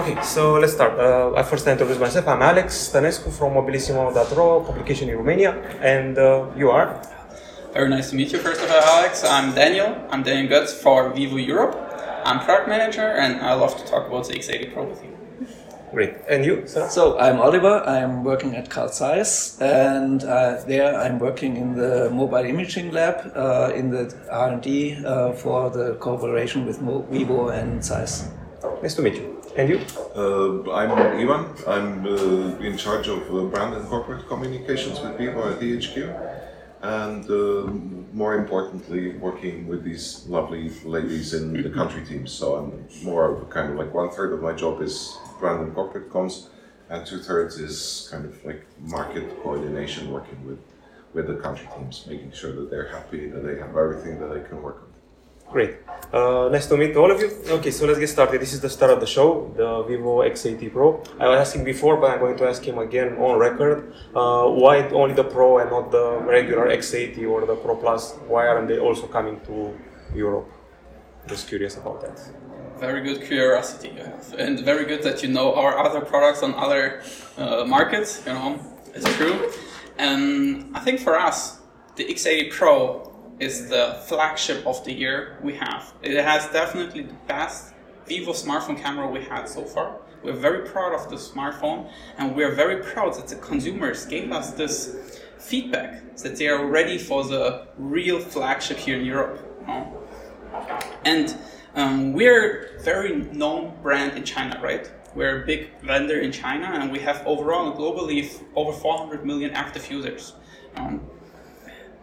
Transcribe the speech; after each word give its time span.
Okay, 0.00 0.16
so 0.22 0.54
let's 0.54 0.72
start. 0.72 0.98
Uh, 0.98 1.34
I 1.36 1.42
first 1.42 1.66
introduce 1.66 1.98
myself. 1.98 2.26
I'm 2.26 2.40
Alex 2.40 2.88
Stănescu 2.88 3.30
from 3.30 3.52
Mobilissimo.ro, 3.52 4.64
publication 4.64 5.10
in 5.10 5.16
Romania, 5.18 5.52
and 5.82 6.16
uh, 6.16 6.46
you 6.56 6.70
are? 6.70 7.02
Very 7.74 7.90
nice 7.90 8.08
to 8.08 8.16
meet 8.16 8.32
you, 8.32 8.38
first 8.38 8.62
of 8.62 8.70
all, 8.70 8.80
Alex. 8.96 9.22
I'm 9.24 9.54
Daniel. 9.54 9.94
I'm 10.10 10.22
Daniel 10.22 10.48
Götz 10.48 10.72
for 10.72 11.10
Vivo 11.10 11.36
Europe. 11.36 11.76
I'm 12.24 12.40
product 12.40 12.66
manager, 12.66 13.08
and 13.22 13.42
I 13.42 13.52
love 13.52 13.76
to 13.76 13.84
talk 13.84 14.06
about 14.06 14.26
the 14.26 14.32
X80 14.38 14.72
Pro 14.72 14.84
with 14.84 15.04
you. 15.04 15.12
Great. 15.92 16.14
And 16.30 16.46
you, 16.46 16.66
sir? 16.66 16.88
So 16.88 17.18
I'm 17.18 17.38
Oliver. 17.38 17.84
I'm 17.84 18.24
working 18.24 18.56
at 18.56 18.70
Carl 18.70 18.88
Zeiss, 18.88 19.60
and 19.60 20.24
uh, 20.24 20.64
there 20.66 20.98
I'm 20.98 21.18
working 21.18 21.58
in 21.58 21.74
the 21.76 22.08
mobile 22.08 22.46
imaging 22.54 22.90
lab 22.92 23.30
uh, 23.36 23.70
in 23.74 23.90
the 23.90 24.16
R&D 24.30 25.04
uh, 25.04 25.32
for 25.32 25.68
the 25.68 25.96
cooperation 25.96 26.64
with 26.64 26.80
Mo 26.80 27.02
Vivo 27.10 27.48
and 27.48 27.84
Zeiss. 27.84 28.30
Nice 28.82 28.94
to 28.94 29.02
meet 29.02 29.16
you. 29.16 29.29
And 29.60 29.68
you? 29.68 29.80
Uh, 30.16 30.72
I'm 30.72 30.90
Ivan. 30.92 31.44
I'm 31.66 32.06
uh, 32.06 32.66
in 32.68 32.78
charge 32.78 33.08
of 33.08 33.20
uh, 33.28 33.44
brand 33.52 33.74
and 33.74 33.86
corporate 33.88 34.26
communications 34.26 34.98
with 35.02 35.18
Vivo 35.18 35.52
at 35.52 35.60
DHQ, 35.60 35.98
and 36.80 37.30
uh, 37.30 37.70
more 38.14 38.36
importantly, 38.36 39.18
working 39.18 39.68
with 39.68 39.84
these 39.84 40.24
lovely 40.28 40.70
ladies 40.82 41.34
in 41.34 41.62
the 41.62 41.68
country 41.68 42.02
teams. 42.06 42.32
So 42.32 42.56
I'm 42.56 42.88
more 43.04 43.30
of 43.30 43.50
kind 43.50 43.70
of 43.70 43.76
like 43.76 43.92
one 43.92 44.08
third 44.08 44.32
of 44.32 44.40
my 44.40 44.54
job 44.54 44.80
is 44.80 45.18
brand 45.38 45.60
and 45.60 45.74
corporate 45.74 46.08
comms, 46.08 46.48
and 46.88 47.06
two 47.06 47.20
thirds 47.20 47.58
is 47.58 48.08
kind 48.10 48.24
of 48.24 48.42
like 48.42 48.64
market 48.78 49.28
coordination, 49.42 50.10
working 50.10 50.42
with 50.46 50.60
with 51.12 51.26
the 51.26 51.34
country 51.34 51.68
teams, 51.76 52.06
making 52.08 52.32
sure 52.32 52.52
that 52.54 52.70
they're 52.70 52.88
happy, 52.88 53.28
that 53.28 53.42
they 53.44 53.58
have 53.58 53.76
everything 53.76 54.18
that 54.20 54.32
they 54.32 54.42
can 54.48 54.62
work 54.62 54.78
on. 54.84 54.89
Great. 55.52 55.78
Uh, 56.12 56.48
nice 56.50 56.66
to 56.66 56.76
meet 56.76 56.96
all 56.96 57.10
of 57.10 57.20
you. 57.20 57.30
Okay, 57.48 57.70
so 57.70 57.86
let's 57.86 57.98
get 57.98 58.08
started. 58.08 58.40
This 58.40 58.52
is 58.52 58.60
the 58.60 58.70
start 58.70 58.92
of 58.92 59.00
the 59.00 59.06
show, 59.06 59.52
the 59.56 59.82
Vivo 59.82 60.22
X80 60.22 60.72
Pro. 60.72 61.02
I 61.18 61.28
was 61.28 61.38
asking 61.40 61.64
before, 61.64 61.96
but 61.96 62.10
I'm 62.10 62.18
going 62.20 62.36
to 62.38 62.48
ask 62.48 62.62
him 62.62 62.78
again 62.78 63.16
on 63.18 63.38
record. 63.38 63.92
Uh, 64.14 64.46
why 64.46 64.88
only 64.90 65.14
the 65.14 65.24
Pro 65.24 65.58
and 65.58 65.70
not 65.70 65.90
the 65.90 66.18
regular 66.24 66.68
X80 66.68 67.28
or 67.28 67.46
the 67.46 67.56
Pro 67.56 67.76
Plus? 67.76 68.14
Why 68.26 68.46
aren't 68.46 68.68
they 68.68 68.78
also 68.78 69.06
coming 69.06 69.40
to 69.46 69.76
Europe? 70.14 70.48
Just 71.26 71.48
curious 71.48 71.76
about 71.76 72.00
that. 72.00 72.20
Very 72.78 73.02
good 73.02 73.22
curiosity, 73.22 73.88
you 73.88 74.04
have, 74.04 74.32
and 74.38 74.60
very 74.60 74.86
good 74.86 75.02
that 75.02 75.22
you 75.22 75.28
know 75.28 75.54
our 75.54 75.78
other 75.78 76.00
products 76.00 76.42
on 76.42 76.54
other 76.54 77.02
uh, 77.36 77.64
markets. 77.64 78.22
You 78.26 78.32
know, 78.32 78.58
it's 78.94 79.12
true. 79.16 79.50
And 79.98 80.74
I 80.74 80.80
think 80.80 81.00
for 81.00 81.18
us, 81.18 81.58
the 81.96 82.04
X80 82.04 82.50
Pro 82.52 83.09
is 83.40 83.68
the 83.68 83.98
flagship 84.06 84.66
of 84.66 84.84
the 84.84 84.92
year 84.92 85.38
we 85.42 85.54
have. 85.54 85.92
It 86.02 86.22
has 86.22 86.46
definitely 86.50 87.02
the 87.02 87.14
best 87.26 87.72
Vivo 88.06 88.32
smartphone 88.32 88.78
camera 88.78 89.08
we 89.08 89.24
had 89.24 89.48
so 89.48 89.64
far. 89.64 89.96
We're 90.22 90.34
very 90.34 90.68
proud 90.68 90.92
of 90.92 91.08
the 91.08 91.16
smartphone 91.16 91.90
and 92.18 92.36
we're 92.36 92.54
very 92.54 92.82
proud 92.82 93.14
that 93.14 93.28
the 93.28 93.36
consumers 93.36 94.04
gave 94.04 94.30
us 94.30 94.52
this 94.52 95.20
feedback 95.38 96.16
that 96.18 96.36
they 96.36 96.48
are 96.48 96.66
ready 96.66 96.98
for 96.98 97.24
the 97.24 97.66
real 97.78 98.20
flagship 98.20 98.76
here 98.76 98.98
in 98.98 99.06
Europe. 99.06 99.46
And 101.04 101.34
um, 101.74 102.12
we're 102.12 102.78
very 102.82 103.16
known 103.16 103.74
brand 103.80 104.18
in 104.18 104.24
China, 104.24 104.60
right? 104.62 104.90
We're 105.14 105.42
a 105.42 105.46
big 105.46 105.80
vendor 105.80 106.20
in 106.20 106.30
China 106.30 106.66
and 106.66 106.92
we 106.92 106.98
have 106.98 107.26
overall 107.26 107.72
globally 107.72 108.30
over 108.54 108.72
400 108.72 109.24
million 109.24 109.52
active 109.52 109.90
users. 109.90 110.34
Um, 110.76 111.09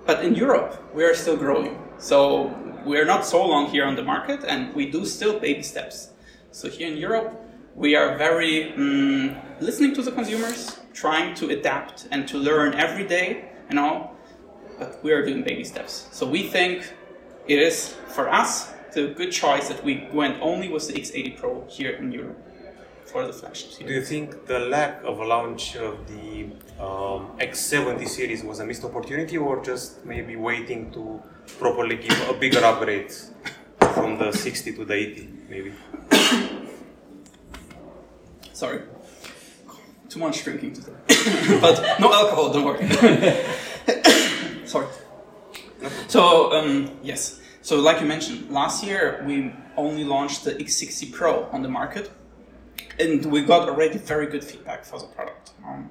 but 0.07 0.23
in 0.23 0.33
Europe, 0.33 0.81
we 0.95 1.03
are 1.03 1.13
still 1.13 1.35
growing. 1.35 1.77
So 1.99 2.55
we're 2.85 3.05
not 3.05 3.25
so 3.25 3.45
long 3.45 3.69
here 3.69 3.85
on 3.85 3.95
the 3.95 4.03
market, 4.03 4.43
and 4.45 4.73
we 4.73 4.89
do 4.89 5.05
still 5.05 5.37
baby 5.39 5.61
steps. 5.61 6.11
So 6.51 6.69
here 6.69 6.87
in 6.87 6.97
Europe, 6.97 7.29
we 7.75 7.95
are 7.95 8.17
very 8.17 8.73
um, 8.73 9.35
listening 9.59 9.93
to 9.95 10.01
the 10.01 10.11
consumers, 10.11 10.79
trying 10.93 11.35
to 11.35 11.49
adapt 11.49 12.07
and 12.09 12.27
to 12.29 12.37
learn 12.37 12.73
every 12.73 13.05
day, 13.05 13.49
you 13.69 13.75
know. 13.75 14.11
But 14.79 15.03
we 15.03 15.11
are 15.11 15.23
doing 15.25 15.43
baby 15.43 15.65
steps. 15.65 16.07
So 16.11 16.25
we 16.25 16.47
think 16.47 16.93
it 17.47 17.59
is 17.59 17.95
for 18.07 18.29
us 18.29 18.73
the 18.93 19.07
good 19.07 19.31
choice 19.31 19.67
that 19.67 19.83
we 19.83 20.07
went 20.13 20.41
only 20.41 20.69
with 20.69 20.87
the 20.87 20.93
X80 20.93 21.37
Pro 21.37 21.65
here 21.67 21.91
in 21.91 22.11
Europe 22.11 22.46
for 23.17 23.25
the 23.25 23.33
flagships. 23.33 23.77
Here. 23.77 23.87
Do 23.87 23.93
you 23.95 24.03
think 24.03 24.45
the 24.45 24.59
lack 24.59 25.03
of 25.03 25.19
a 25.19 25.25
launch 25.25 25.75
of 25.75 25.93
the 26.07 26.27
um, 26.79 27.21
X70 27.49 28.07
series 28.07 28.43
was 28.43 28.59
a 28.59 28.65
missed 28.65 28.83
opportunity, 28.83 29.37
or 29.37 29.63
just 29.63 30.05
maybe 30.05 30.35
waiting 30.35 30.91
to 30.91 31.21
properly 31.59 31.95
give 31.95 32.19
a 32.29 32.33
bigger 32.33 32.63
upgrade 32.63 33.11
from 33.95 34.19
the 34.19 34.31
60 34.31 34.73
to 34.73 34.85
the 34.85 34.93
80, 34.93 35.29
maybe? 35.49 35.73
Sorry, 38.53 38.81
too 40.09 40.19
much 40.19 40.43
drinking 40.43 40.73
today, 40.73 40.97
but 41.61 41.75
no 41.99 42.13
alcohol. 42.13 42.53
Don't 42.53 42.65
worry. 42.65 42.87
Sorry. 44.65 44.87
So 46.07 46.53
um, 46.53 46.91
yes. 47.03 47.39
So 47.61 47.79
like 47.79 47.99
you 47.99 48.07
mentioned, 48.07 48.49
last 48.49 48.83
year 48.83 49.23
we 49.27 49.53
only 49.75 50.03
launched 50.03 50.43
the 50.45 50.53
X60 50.55 51.11
Pro 51.11 51.45
on 51.51 51.61
the 51.61 51.69
market 51.69 52.09
and 52.99 53.25
we 53.25 53.41
got 53.41 53.69
already 53.69 53.97
very 53.97 54.27
good 54.27 54.43
feedback 54.43 54.83
for 54.83 54.99
the 54.99 55.07
product. 55.07 55.51
Um, 55.65 55.89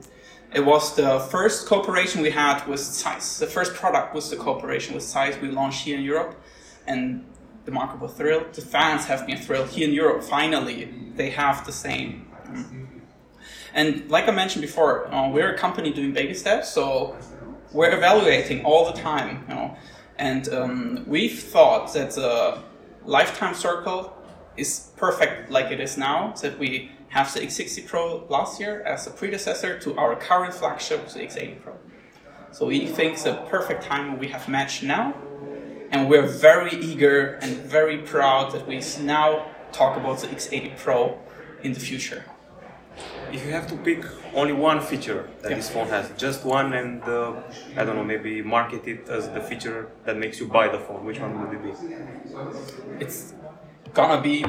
it 0.54 0.64
was 0.64 0.94
the 0.94 1.20
first 1.30 1.66
cooperation 1.66 2.22
we 2.22 2.30
had 2.30 2.66
with 2.66 2.80
Zeiss. 2.80 3.38
The 3.38 3.46
first 3.46 3.74
product 3.74 4.14
was 4.14 4.30
the 4.30 4.36
cooperation 4.36 4.94
with 4.94 5.04
Zeiss 5.04 5.36
we 5.40 5.48
launched 5.48 5.84
here 5.84 5.98
in 5.98 6.04
Europe, 6.04 6.40
and 6.86 7.24
the 7.64 7.72
market 7.72 8.00
was 8.00 8.12
thrilled. 8.12 8.54
The 8.54 8.62
fans 8.62 9.04
have 9.06 9.26
been 9.26 9.38
thrilled 9.38 9.68
here 9.68 9.88
in 9.88 9.94
Europe. 9.94 10.22
Finally, 10.22 10.88
they 11.14 11.30
have 11.30 11.66
the 11.66 11.72
same. 11.72 12.30
And 13.74 14.08
like 14.10 14.28
I 14.28 14.30
mentioned 14.30 14.62
before, 14.62 15.12
uh, 15.12 15.28
we're 15.30 15.52
a 15.54 15.58
company 15.58 15.92
doing 15.92 16.12
baby 16.12 16.32
steps, 16.32 16.70
so 16.70 17.16
we're 17.72 17.94
evaluating 17.94 18.64
all 18.64 18.90
the 18.90 18.98
time. 18.98 19.44
You 19.48 19.54
know, 19.54 19.76
and 20.16 20.48
um, 20.48 21.04
we've 21.06 21.38
thought 21.38 21.92
that 21.92 22.12
the 22.12 22.62
lifetime 23.04 23.54
circle 23.54 24.16
is 24.56 24.90
perfect 24.96 25.50
like 25.50 25.70
it 25.70 25.80
is 25.80 25.98
now. 25.98 26.32
That 26.40 26.58
we 26.58 26.90
have 27.16 27.32
the 27.32 27.40
X60 27.40 27.86
Pro 27.86 28.26
last 28.28 28.60
year 28.60 28.82
as 28.82 29.06
a 29.06 29.10
predecessor 29.10 29.78
to 29.78 29.96
our 29.96 30.14
current 30.16 30.52
flagship, 30.52 31.08
the 31.08 31.20
X80 31.20 31.62
Pro. 31.62 31.72
So 32.50 32.66
we 32.66 32.86
think 32.86 33.14
it's 33.14 33.24
a 33.24 33.36
perfect 33.48 33.82
time 33.84 34.18
we 34.18 34.28
have 34.28 34.46
matched 34.48 34.82
now, 34.82 35.14
and 35.92 36.10
we're 36.10 36.26
very 36.26 36.74
eager 36.90 37.38
and 37.42 37.52
very 37.78 37.98
proud 38.12 38.52
that 38.52 38.66
we 38.66 38.82
now 39.00 39.46
talk 39.72 39.96
about 39.96 40.18
the 40.18 40.26
X80 40.26 40.76
Pro 40.76 41.18
in 41.62 41.72
the 41.72 41.80
future. 41.80 42.22
If 43.32 43.44
you 43.46 43.50
have 43.52 43.66
to 43.68 43.76
pick 43.76 44.04
only 44.34 44.52
one 44.52 44.80
feature 44.80 45.22
that 45.40 45.50
yeah. 45.50 45.56
this 45.56 45.70
phone 45.70 45.88
has, 45.88 46.10
just 46.18 46.44
one, 46.44 46.74
and 46.74 47.02
uh, 47.04 47.32
I 47.78 47.84
don't 47.84 47.96
know, 47.96 48.04
maybe 48.04 48.42
market 48.42 48.86
it 48.86 49.08
as 49.08 49.30
the 49.30 49.40
feature 49.40 49.88
that 50.04 50.18
makes 50.18 50.38
you 50.38 50.46
buy 50.48 50.68
the 50.68 50.78
phone, 50.78 51.02
which 51.06 51.18
one 51.18 51.32
would 51.40 51.52
it 51.56 51.62
be? 51.66 51.72
It's 53.04 53.32
gonna 53.94 54.20
be 54.20 54.44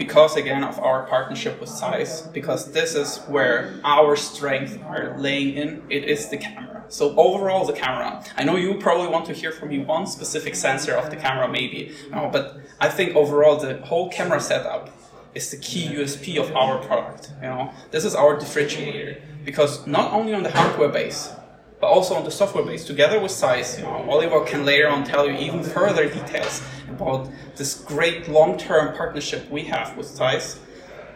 because 0.00 0.34
again 0.34 0.64
of 0.64 0.78
our 0.80 1.06
partnership 1.06 1.60
with 1.60 1.68
Zeiss, 1.68 2.22
because 2.22 2.72
this 2.72 2.94
is 2.94 3.18
where 3.28 3.78
our 3.84 4.16
strengths 4.16 4.78
are 4.84 5.14
laying 5.18 5.52
in, 5.54 5.82
it 5.90 6.04
is 6.04 6.30
the 6.30 6.38
camera. 6.38 6.82
So 6.88 7.14
overall 7.16 7.66
the 7.66 7.74
camera. 7.74 8.24
I 8.38 8.44
know 8.44 8.56
you 8.56 8.74
probably 8.78 9.08
want 9.08 9.26
to 9.26 9.34
hear 9.34 9.52
from 9.52 9.68
me 9.68 9.78
one 9.80 10.06
specific 10.06 10.54
sensor 10.54 10.94
of 10.94 11.10
the 11.10 11.16
camera 11.16 11.46
maybe, 11.48 11.94
no, 12.10 12.30
but 12.32 12.56
I 12.80 12.88
think 12.88 13.14
overall 13.14 13.58
the 13.58 13.76
whole 13.90 14.08
camera 14.08 14.40
setup 14.40 14.88
is 15.34 15.50
the 15.50 15.58
key 15.58 15.84
USP 15.88 16.40
of 16.40 16.50
our 16.56 16.82
product. 16.82 17.30
You 17.42 17.48
know, 17.48 17.70
this 17.90 18.06
is 18.06 18.14
our 18.14 18.38
differentiator 18.38 19.20
because 19.44 19.86
not 19.86 20.14
only 20.14 20.32
on 20.32 20.42
the 20.42 20.50
hardware 20.50 20.88
base, 20.88 21.30
but 21.80 21.86
also 21.86 22.14
on 22.14 22.24
the 22.24 22.30
software 22.30 22.64
base. 22.64 22.84
Together 22.84 23.18
with 23.18 23.32
Zeiss, 23.32 23.78
you 23.78 23.84
know, 23.84 24.06
Oliver 24.10 24.44
can 24.44 24.64
later 24.64 24.88
on 24.88 25.02
tell 25.02 25.26
you 25.26 25.36
even 25.38 25.62
further 25.62 26.08
details 26.08 26.62
about 26.88 27.30
this 27.56 27.74
great 27.74 28.28
long-term 28.28 28.94
partnership 28.94 29.50
we 29.50 29.62
have 29.64 29.96
with 29.96 30.06
Zeiss. 30.06 30.60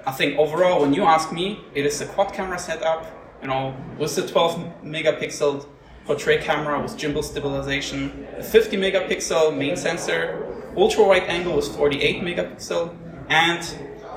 I 0.07 0.13
think 0.13 0.39
overall, 0.39 0.81
when 0.81 0.95
you 0.95 1.05
ask 1.05 1.33
me, 1.33 1.61
it 1.75 1.85
is 1.85 2.01
a 2.01 2.07
quad 2.07 2.33
camera 2.33 2.59
setup, 2.59 3.07
you 3.43 3.49
know, 3.49 3.77
with 3.99 4.15
the 4.17 4.27
12 4.27 4.83
megapixel 4.83 5.67
portrait 6.07 6.43
camera 6.43 6.81
with 6.83 6.97
gimbal 6.97 7.25
stabilization, 7.25 8.27
a 8.37 8.43
50 8.43 8.77
megapixel 8.77 9.57
main 9.57 9.77
sensor, 9.77 10.47
ultra 10.77 11.05
wide 11.05 11.25
angle 11.25 11.57
with 11.57 11.69
48 11.77 12.23
megapixel, 12.23 12.95
and 13.29 13.63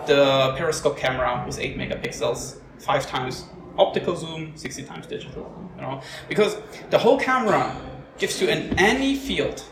the 0.06 0.54
periscope 0.58 0.98
camera 0.98 1.44
with 1.46 1.60
8 1.60 1.78
megapixels, 1.78 2.58
five 2.80 3.06
times 3.08 3.46
optical 3.78 4.16
zoom, 4.16 4.56
60 4.56 4.84
times 4.84 5.08
digital. 5.08 5.72
You 5.76 5.82
know, 5.82 6.02
because 6.28 6.58
the 6.90 6.98
whole 6.98 7.20
camera 7.20 7.76
gives 8.18 8.42
you 8.42 8.48
in 8.48 8.78
any 8.80 9.16
field, 9.16 9.64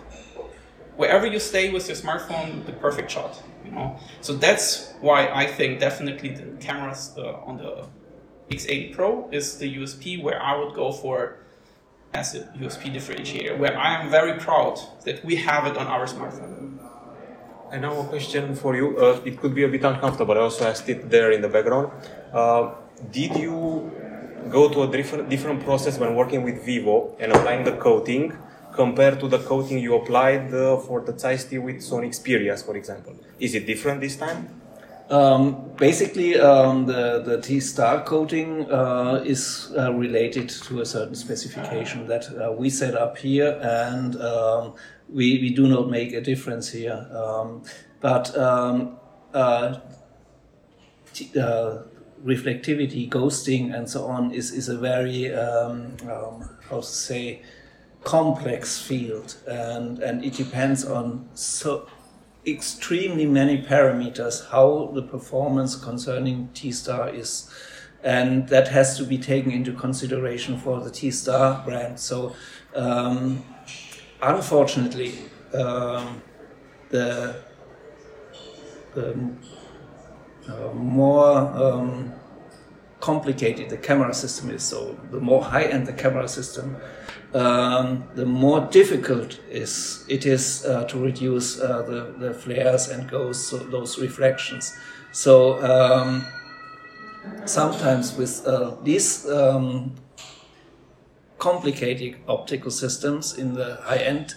wherever 0.95 1.25
you 1.25 1.39
stay 1.39 1.71
with 1.71 1.87
your 1.87 1.97
smartphone, 1.97 2.65
the 2.65 2.73
perfect 2.73 3.11
shot. 3.11 3.41
You 3.63 3.71
know, 3.71 3.99
so 4.21 4.33
that's 4.33 4.93
why 5.01 5.27
I 5.27 5.47
think 5.47 5.79
definitely 5.79 6.29
the 6.29 6.43
cameras 6.57 7.15
uh, 7.17 7.33
on 7.45 7.57
the 7.57 7.87
X80 8.49 8.93
Pro 8.93 9.29
is 9.31 9.57
the 9.57 9.75
USP 9.77 10.21
where 10.21 10.41
I 10.41 10.55
would 10.55 10.75
go 10.75 10.91
for 10.91 11.39
as 12.13 12.35
a 12.35 12.41
USP 12.59 12.93
differentiator, 12.93 13.57
where 13.57 13.77
I 13.77 14.01
am 14.01 14.09
very 14.09 14.39
proud 14.39 14.79
that 15.03 15.25
we 15.25 15.35
have 15.37 15.65
it 15.65 15.77
on 15.77 15.87
our 15.87 16.05
smartphone. 16.05 16.79
And 17.71 17.81
now 17.81 17.99
a 17.99 18.03
question 18.05 18.55
for 18.55 18.75
you. 18.75 18.97
Uh, 18.97 19.19
it 19.25 19.39
could 19.39 19.53
be 19.55 19.63
a 19.63 19.67
bit 19.67 19.83
uncomfortable. 19.83 20.35
I 20.35 20.41
also 20.41 20.65
asked 20.67 20.87
it 20.87 21.09
there 21.09 21.31
in 21.31 21.41
the 21.41 21.49
background. 21.49 21.91
Uh, 22.31 22.75
did 23.11 23.35
you 23.35 23.91
go 24.49 24.69
to 24.69 24.83
a 24.83 24.87
different 24.87 25.29
different 25.29 25.63
process 25.63 25.97
when 25.97 26.15
working 26.15 26.43
with 26.43 26.63
Vivo 26.65 27.15
and 27.19 27.31
applying 27.31 27.63
the 27.63 27.73
coating 27.77 28.33
compared 28.73 29.19
to 29.19 29.27
the 29.27 29.39
coating 29.39 29.79
you 29.79 29.95
applied 29.95 30.53
uh, 30.53 30.77
for 30.77 31.01
the 31.01 31.17
Zeiss 31.17 31.45
T 31.45 31.57
with 31.57 31.77
Sony 31.77 32.09
Xperias, 32.09 32.65
for 32.65 32.75
example? 32.75 33.15
Is 33.39 33.55
it 33.55 33.65
different 33.65 34.01
this 34.01 34.17
time? 34.17 34.61
Um, 35.09 35.71
basically, 35.77 36.39
um, 36.39 36.87
the, 36.87 37.21
the 37.21 37.39
T-star 37.39 38.03
coating 38.03 38.69
uh, 38.71 39.23
is 39.23 39.71
uh, 39.77 39.93
related 39.93 40.49
to 40.49 40.81
a 40.81 40.85
certain 40.85 41.15
specification 41.15 42.07
that 42.07 42.25
uh, 42.35 42.51
we 42.51 42.69
set 42.71 42.95
up 42.95 43.17
here, 43.17 43.59
and 43.61 44.19
um, 44.19 44.73
we, 45.07 45.39
we 45.39 45.51
do 45.51 45.67
not 45.67 45.89
make 45.89 46.11
a 46.13 46.21
difference 46.21 46.71
here. 46.71 47.07
Um, 47.13 47.63
but 48.01 48.35
um, 48.35 48.97
uh, 49.33 49.79
t- 51.13 51.31
uh, 51.39 51.83
reflectivity, 52.25 53.07
ghosting, 53.07 53.73
and 53.73 53.89
so 53.89 54.05
on 54.05 54.31
is, 54.31 54.51
is 54.51 54.67
a 54.67 54.77
very, 54.77 55.33
um, 55.33 55.95
how 56.69 56.79
to 56.79 56.83
say, 56.83 57.41
complex 58.03 58.81
field, 58.81 59.35
and, 59.47 59.99
and 59.99 60.23
it 60.25 60.33
depends 60.33 60.85
on 60.85 61.27
so 61.33 61.87
extremely 62.47 63.25
many 63.25 63.61
parameters 63.61 64.49
how 64.51 64.91
the 64.93 65.01
performance 65.01 65.75
concerning 65.75 66.49
T-Star 66.53 67.09
is. 67.09 67.49
And 68.03 68.47
that 68.49 68.67
has 68.67 68.97
to 68.97 69.03
be 69.03 69.17
taken 69.17 69.51
into 69.51 69.73
consideration 69.73 70.59
for 70.59 70.79
the 70.79 70.91
T-Star 70.91 71.63
brand. 71.65 71.99
So, 71.99 72.35
um, 72.75 73.43
unfortunately, 74.21 75.17
um, 75.55 76.21
the, 76.89 77.35
the 78.93 79.17
more 80.73 81.37
um, 81.37 82.13
complicated 82.99 83.69
the 83.69 83.77
camera 83.77 84.13
system 84.13 84.49
is, 84.49 84.63
so 84.63 84.97
the 85.11 85.19
more 85.19 85.43
high-end 85.43 85.85
the 85.85 85.93
camera 85.93 86.27
system, 86.27 86.77
um, 87.33 88.03
the 88.15 88.25
more 88.25 88.61
difficult 88.71 89.39
is 89.49 90.05
it 90.07 90.25
is 90.25 90.65
uh, 90.65 90.85
to 90.85 90.97
reduce 90.97 91.59
uh, 91.59 91.81
the, 91.83 92.13
the 92.17 92.33
flares 92.33 92.87
and 92.87 93.09
ghosts, 93.09 93.49
so 93.49 93.57
those 93.57 93.99
reflections. 93.99 94.75
So 95.11 95.61
um, 95.63 96.25
sometimes 97.45 98.15
with 98.15 98.45
uh, 98.47 98.75
these 98.83 99.29
um, 99.29 99.95
complicated 101.37 102.17
optical 102.27 102.71
systems 102.71 103.37
in 103.37 103.53
the 103.53 103.75
high 103.83 103.97
end, 103.97 104.35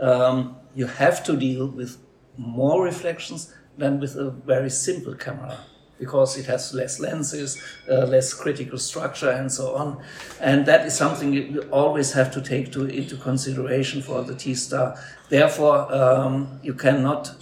um, 0.00 0.56
you 0.74 0.86
have 0.86 1.22
to 1.24 1.36
deal 1.36 1.66
with 1.66 1.98
more 2.36 2.84
reflections 2.84 3.54
than 3.78 4.00
with 4.00 4.16
a 4.16 4.30
very 4.30 4.70
simple 4.70 5.14
camera 5.14 5.58
because 5.98 6.36
it 6.38 6.46
has 6.46 6.72
less 6.74 7.00
lenses, 7.00 7.60
uh, 7.90 8.06
less 8.06 8.32
critical 8.32 8.78
structure, 8.78 9.30
and 9.30 9.50
so 9.50 9.74
on. 9.74 10.00
And 10.40 10.64
that 10.66 10.86
is 10.86 10.96
something 10.96 11.32
you 11.32 11.62
always 11.72 12.12
have 12.12 12.30
to 12.34 12.40
take 12.40 12.72
to, 12.72 12.86
into 12.86 13.16
consideration 13.16 14.02
for 14.02 14.22
the 14.22 14.34
T 14.34 14.54
star. 14.54 14.96
Therefore, 15.28 15.92
um, 15.92 16.60
you 16.62 16.74
cannot 16.74 17.34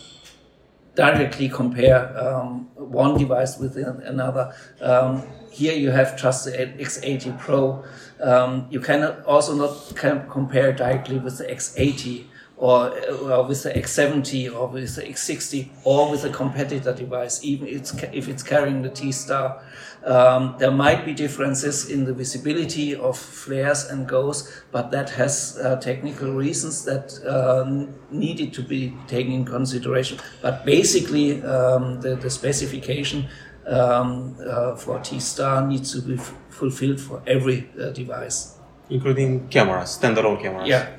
directly 0.95 1.49
compare 1.51 2.19
um, 2.19 2.71
one 2.75 3.19
device 3.19 3.59
with 3.59 3.77
another. 3.77 4.55
Um, 4.81 5.23
here 5.51 5.75
you 5.75 5.91
have 5.91 6.19
just 6.21 6.47
the 6.47 6.53
X80 6.53 7.39
Pro. 7.39 7.85
Um, 8.21 8.67
you 8.71 8.81
cannot 8.81 9.23
also 9.27 9.55
not 9.55 10.29
compare 10.31 10.73
directly 10.73 11.19
with 11.19 11.37
the 11.39 11.45
X80 11.45 12.25
or, 12.57 12.91
or 13.11 13.45
with 13.45 13.63
the 13.65 13.71
X70 13.71 14.55
or 14.55 14.69
with 14.69 14.97
the 14.97 15.03
X60 15.03 15.69
or 15.85 16.11
with 16.11 16.25
a 16.25 16.31
competitor 16.31 16.93
device, 16.93 17.45
even 17.45 17.69
it's, 17.69 17.93
if 18.13 18.29
it's 18.29 18.43
carrying 18.43 18.83
the 18.83 18.89
T-Star. 18.89 19.63
Um, 20.05 20.55
there 20.59 20.71
might 20.71 21.05
be 21.05 21.13
differences 21.13 21.91
in 21.91 22.05
the 22.05 22.15
visibility 22.15 22.95
of 22.95 23.19
flares 23.19 23.85
and 23.85 24.07
ghosts, 24.07 24.63
but 24.71 24.91
that 24.93 25.11
has 25.11 25.59
uh, 25.63 25.77
technical 25.77 26.33
reasons 26.33 26.85
that 26.85 27.19
uh, 27.27 27.89
needed 28.11 28.55
to 28.55 28.63
be 28.63 28.95
taken 29.09 29.33
in 29.33 29.45
consideration. 29.45 30.19
But 30.41 30.65
basically, 30.65 31.43
um, 31.43 32.01
the, 32.01 32.15
the, 32.15 32.31
specification 32.31 33.29
um, 33.67 34.37
uh, 34.47 34.77
for 34.77 35.01
T-Star 35.01 35.67
needs 35.67 35.93
to 35.93 36.01
be 36.01 36.17
fulfilled 36.51 37.01
for 37.01 37.21
every 37.27 37.69
uh, 37.79 37.91
device. 37.91 38.57
Including 38.89 39.49
cameras, 39.49 39.99
standalone 40.01 40.41
cameras. 40.41 40.69
Yeah. 40.69 40.97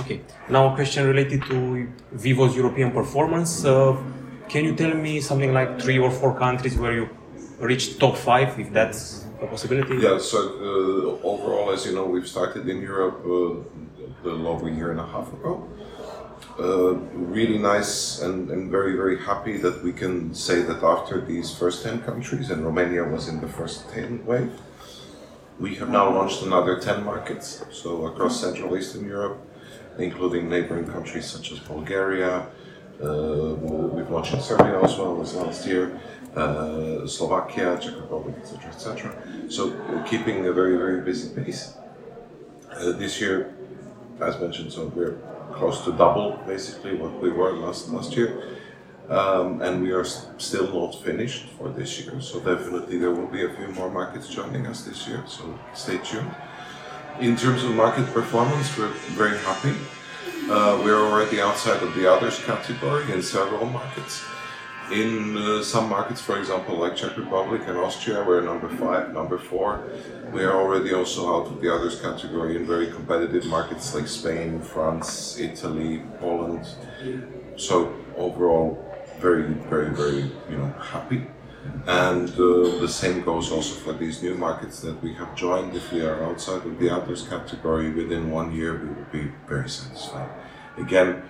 Okay. 0.00 0.20
Now 0.48 0.72
a 0.72 0.74
question 0.74 1.06
related 1.06 1.42
to 1.44 1.88
Vivo's 2.14 2.56
European 2.56 2.92
performance. 2.92 3.64
Uh, 3.64 3.96
can 4.48 4.64
you 4.64 4.74
tell 4.74 4.94
me 4.94 5.20
something 5.20 5.52
like 5.52 5.80
three 5.80 5.98
or 5.98 6.10
four 6.10 6.34
countries 6.38 6.76
where 6.78 6.94
you 6.94 7.08
reached 7.58 7.98
top 8.00 8.16
five, 8.16 8.58
if 8.58 8.72
that's 8.72 9.26
a 9.42 9.46
possibility? 9.46 9.96
Yeah. 9.96 10.18
So 10.18 10.38
uh, 10.38 11.26
overall, 11.26 11.70
as 11.72 11.84
you 11.86 11.94
know, 11.94 12.04
we've 12.04 12.28
started 12.28 12.68
in 12.68 12.80
Europe 12.80 13.20
uh, 13.24 13.28
a 13.30 14.24
little 14.24 14.48
over 14.48 14.68
a 14.68 14.72
year 14.72 14.90
and 14.90 15.00
a 15.00 15.06
half 15.06 15.32
ago. 15.32 15.68
Uh, 16.58 16.94
really 17.14 17.58
nice 17.58 18.20
and, 18.20 18.50
and 18.50 18.68
very 18.68 18.96
very 18.96 19.16
happy 19.16 19.56
that 19.58 19.82
we 19.84 19.92
can 19.92 20.34
say 20.34 20.60
that 20.62 20.82
after 20.82 21.20
these 21.20 21.56
first 21.56 21.84
10 21.84 22.02
countries 22.02 22.50
and 22.50 22.64
Romania 22.64 23.04
was 23.04 23.28
in 23.28 23.40
the 23.40 23.46
first 23.46 23.88
10 23.90 24.26
wave 24.26 24.50
we 25.60 25.76
have 25.76 25.88
now 25.88 26.12
launched 26.12 26.42
another 26.42 26.80
10 26.80 27.04
markets 27.04 27.64
so 27.70 28.06
across 28.06 28.40
Central 28.40 28.76
Eastern 28.76 29.06
Europe 29.06 29.38
including 29.98 30.48
neighboring 30.48 30.86
countries 30.86 31.26
such 31.26 31.52
as 31.52 31.58
Bulgaria. 31.60 32.46
Uh, 33.02 33.54
we've 33.94 34.10
launched 34.10 34.34
in 34.34 34.40
Serbia 34.40 34.80
as 34.82 34.96
well 34.98 35.20
as 35.22 35.34
last 35.34 35.66
year, 35.66 36.00
uh, 36.34 37.06
Slovakia, 37.06 37.78
Czech 37.80 37.94
Republic, 37.96 38.34
etc., 38.40 38.70
etc. 38.70 39.12
So 39.48 39.72
keeping 40.06 40.46
a 40.46 40.52
very 40.52 40.76
very 40.76 41.00
busy 41.00 41.28
pace. 41.34 41.74
Uh, 42.70 42.92
this 42.92 43.20
year, 43.20 43.54
as 44.20 44.38
mentioned, 44.40 44.72
so 44.72 44.86
we're 44.94 45.16
close 45.52 45.84
to 45.84 45.92
double 45.92 46.38
basically 46.46 46.94
what 46.94 47.12
we 47.22 47.30
were 47.30 47.52
last 47.52 47.88
last 47.90 48.16
year. 48.16 48.30
Um, 49.08 49.62
and 49.62 49.82
we 49.82 49.90
are 49.92 50.04
still 50.04 50.68
not 50.74 51.02
finished 51.02 51.46
for 51.56 51.70
this 51.70 51.98
year, 51.98 52.20
so 52.20 52.40
definitely 52.40 52.98
there 52.98 53.10
will 53.10 53.26
be 53.26 53.42
a 53.42 53.48
few 53.48 53.68
more 53.68 53.90
markets 53.90 54.28
joining 54.28 54.66
us 54.66 54.82
this 54.82 55.08
year. 55.08 55.24
So 55.26 55.58
stay 55.72 55.96
tuned. 56.04 56.30
In 57.20 57.34
terms 57.36 57.64
of 57.64 57.72
market 57.74 58.06
performance, 58.14 58.78
we're 58.78 58.92
very 59.18 59.36
happy. 59.38 59.74
Uh, 60.48 60.80
we're 60.84 61.00
already 61.00 61.40
outside 61.40 61.82
of 61.82 61.92
the 61.96 62.08
others 62.08 62.38
category 62.44 63.10
in 63.12 63.22
several 63.22 63.66
markets. 63.66 64.22
In 64.92 65.36
uh, 65.36 65.62
some 65.64 65.88
markets, 65.88 66.20
for 66.20 66.38
example, 66.38 66.76
like 66.76 66.94
Czech 66.94 67.16
Republic 67.16 67.62
and 67.66 67.76
Austria, 67.76 68.24
we're 68.24 68.40
number 68.40 68.68
five, 68.68 69.12
number 69.12 69.36
four. 69.36 69.82
We 70.32 70.44
are 70.44 70.54
already 70.54 70.94
also 70.94 71.20
out 71.34 71.46
of 71.48 71.60
the 71.60 71.74
others 71.74 72.00
category 72.00 72.54
in 72.54 72.64
very 72.66 72.86
competitive 72.86 73.46
markets 73.46 73.94
like 73.96 74.06
Spain, 74.06 74.60
France, 74.60 75.40
Italy, 75.40 76.02
Poland. 76.20 76.68
So 77.56 77.92
overall, 78.16 78.78
very, 79.18 79.42
very, 79.42 79.90
very, 79.90 80.30
you 80.48 80.56
know, 80.56 80.72
happy. 80.80 81.26
And 81.86 82.28
uh, 82.30 82.80
the 82.80 82.88
same 82.88 83.22
goes 83.22 83.50
also 83.50 83.74
for 83.74 83.92
these 83.92 84.22
new 84.22 84.34
markets 84.34 84.80
that 84.80 85.02
we 85.02 85.14
have 85.14 85.34
joined. 85.34 85.74
If 85.74 85.90
we 85.92 86.02
are 86.02 86.22
outside 86.24 86.66
of 86.66 86.78
the 86.78 86.90
others 86.90 87.26
category 87.26 87.90
within 87.90 88.30
one 88.30 88.54
year, 88.54 88.78
we 88.78 88.88
will 88.88 89.10
be 89.10 89.32
very 89.46 89.68
satisfied. 89.68 90.28
Again, 90.76 91.22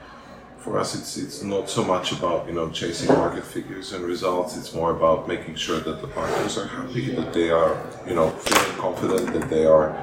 for 0.59 0.79
us, 0.79 0.95
it's 0.95 1.17
it's 1.17 1.43
not 1.43 1.71
so 1.71 1.85
much 1.85 2.13
about 2.13 2.47
you 2.49 2.55
know 2.55 2.69
chasing 2.71 3.09
market 3.09 3.45
figures 3.45 3.93
and 3.93 4.05
results. 4.05 4.57
It's 4.57 4.75
more 4.75 4.91
about 4.91 5.29
making 5.29 5.55
sure 5.55 5.81
that 5.81 6.01
the 6.01 6.09
partners 6.09 6.59
are 6.59 6.67
happy, 6.67 7.15
that 7.15 7.33
they 7.33 7.51
are 7.51 7.81
you 8.07 8.15
know 8.15 8.31
feeling 8.31 8.77
confident, 8.77 9.33
that 9.33 9.49
they 9.49 9.65
are 9.65 9.95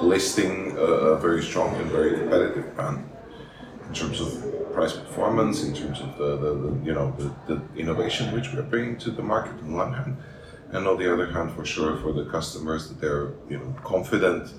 listing 0.00 0.76
a, 0.76 1.14
a 1.14 1.18
very 1.18 1.42
strong 1.42 1.74
and 1.76 1.90
very 1.90 2.18
competitive 2.18 2.74
brand 2.76 3.04
in 3.88 3.94
terms 3.94 4.20
of 4.20 4.53
price 4.74 4.92
performance, 4.92 5.62
in 5.64 5.72
terms 5.72 6.00
of 6.00 6.18
the, 6.18 6.36
the, 6.36 6.50
the 6.62 6.70
you 6.84 6.92
know 6.92 7.14
the, 7.18 7.28
the, 7.54 7.62
innovation 7.76 8.32
which 8.32 8.52
we're 8.52 8.62
bringing 8.62 8.96
to 8.98 9.10
the 9.10 9.22
market 9.22 9.54
on 9.62 9.72
one 9.74 9.92
hand, 9.92 10.16
and 10.72 10.86
on 10.86 10.98
the 10.98 11.12
other 11.12 11.26
hand, 11.26 11.52
for 11.52 11.64
sure, 11.64 11.96
for 11.98 12.12
the 12.12 12.24
customers 12.36 12.88
that 12.88 13.00
they're 13.00 13.32
you 13.48 13.58
know 13.58 13.74
confident 13.84 14.52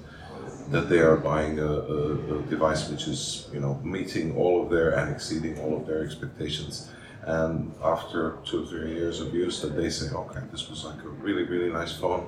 that 0.72 0.90
they 0.90 1.00
are 1.00 1.18
buying 1.18 1.60
a, 1.60 1.72
a, 1.98 2.38
a 2.38 2.42
device 2.44 2.90
which 2.90 3.08
is 3.08 3.48
you 3.54 3.60
know 3.60 3.76
meeting 3.84 4.36
all 4.38 4.64
of 4.64 4.70
their 4.70 4.90
and 4.98 5.12
exceeding 5.14 5.60
all 5.60 5.78
of 5.78 5.86
their 5.86 6.04
expectations. 6.04 6.90
And 7.24 7.74
after 7.84 8.38
two 8.46 8.64
or 8.64 8.68
three 8.68 8.94
years 8.94 9.20
of 9.20 9.34
use, 9.34 9.60
that 9.62 9.76
they 9.76 9.90
say, 9.90 10.14
okay, 10.14 10.42
this 10.52 10.70
was 10.70 10.86
like 10.86 11.02
a 11.04 11.10
really 11.26 11.44
really 11.44 11.72
nice 11.72 11.94
phone. 12.02 12.26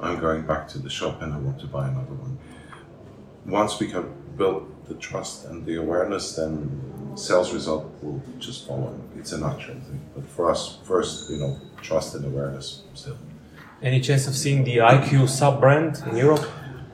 I'm 0.00 0.18
going 0.20 0.42
back 0.46 0.68
to 0.68 0.78
the 0.78 0.90
shop 0.90 1.22
and 1.22 1.34
I 1.34 1.38
want 1.38 1.58
to 1.60 1.66
buy 1.66 1.88
another 1.88 2.16
one. 2.26 2.38
Once 3.46 3.80
we 3.80 3.90
have 3.90 4.08
built 4.36 4.62
the 4.88 4.94
trust 4.94 5.44
and 5.46 5.66
the 5.66 5.74
awareness, 5.74 6.36
then 6.36 6.54
sales 7.18 7.52
result 7.52 7.84
will 8.02 8.22
just 8.38 8.66
follow. 8.66 8.98
It's 9.16 9.32
a 9.32 9.38
natural 9.38 9.78
thing. 9.80 10.00
But 10.14 10.24
for 10.28 10.50
us, 10.50 10.78
first, 10.84 11.30
you 11.30 11.38
know, 11.38 11.58
trust 11.82 12.14
and 12.14 12.24
awareness 12.24 12.82
still. 12.94 13.18
Any 13.82 14.00
chance 14.00 14.26
of 14.26 14.34
seeing 14.34 14.64
the 14.64 14.78
iQOO 14.78 15.28
sub 15.28 15.60
brand 15.60 16.02
in 16.10 16.16
Europe? 16.16 16.46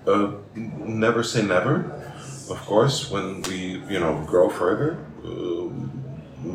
Uh, 0.06 0.32
never 0.54 1.22
say 1.22 1.42
never. 1.42 1.90
Of 2.50 2.60
course, 2.66 3.10
when 3.10 3.40
we 3.42 3.82
you 3.88 4.00
know 4.00 4.22
grow 4.26 4.50
further, 4.50 4.98
uh, 5.24 5.70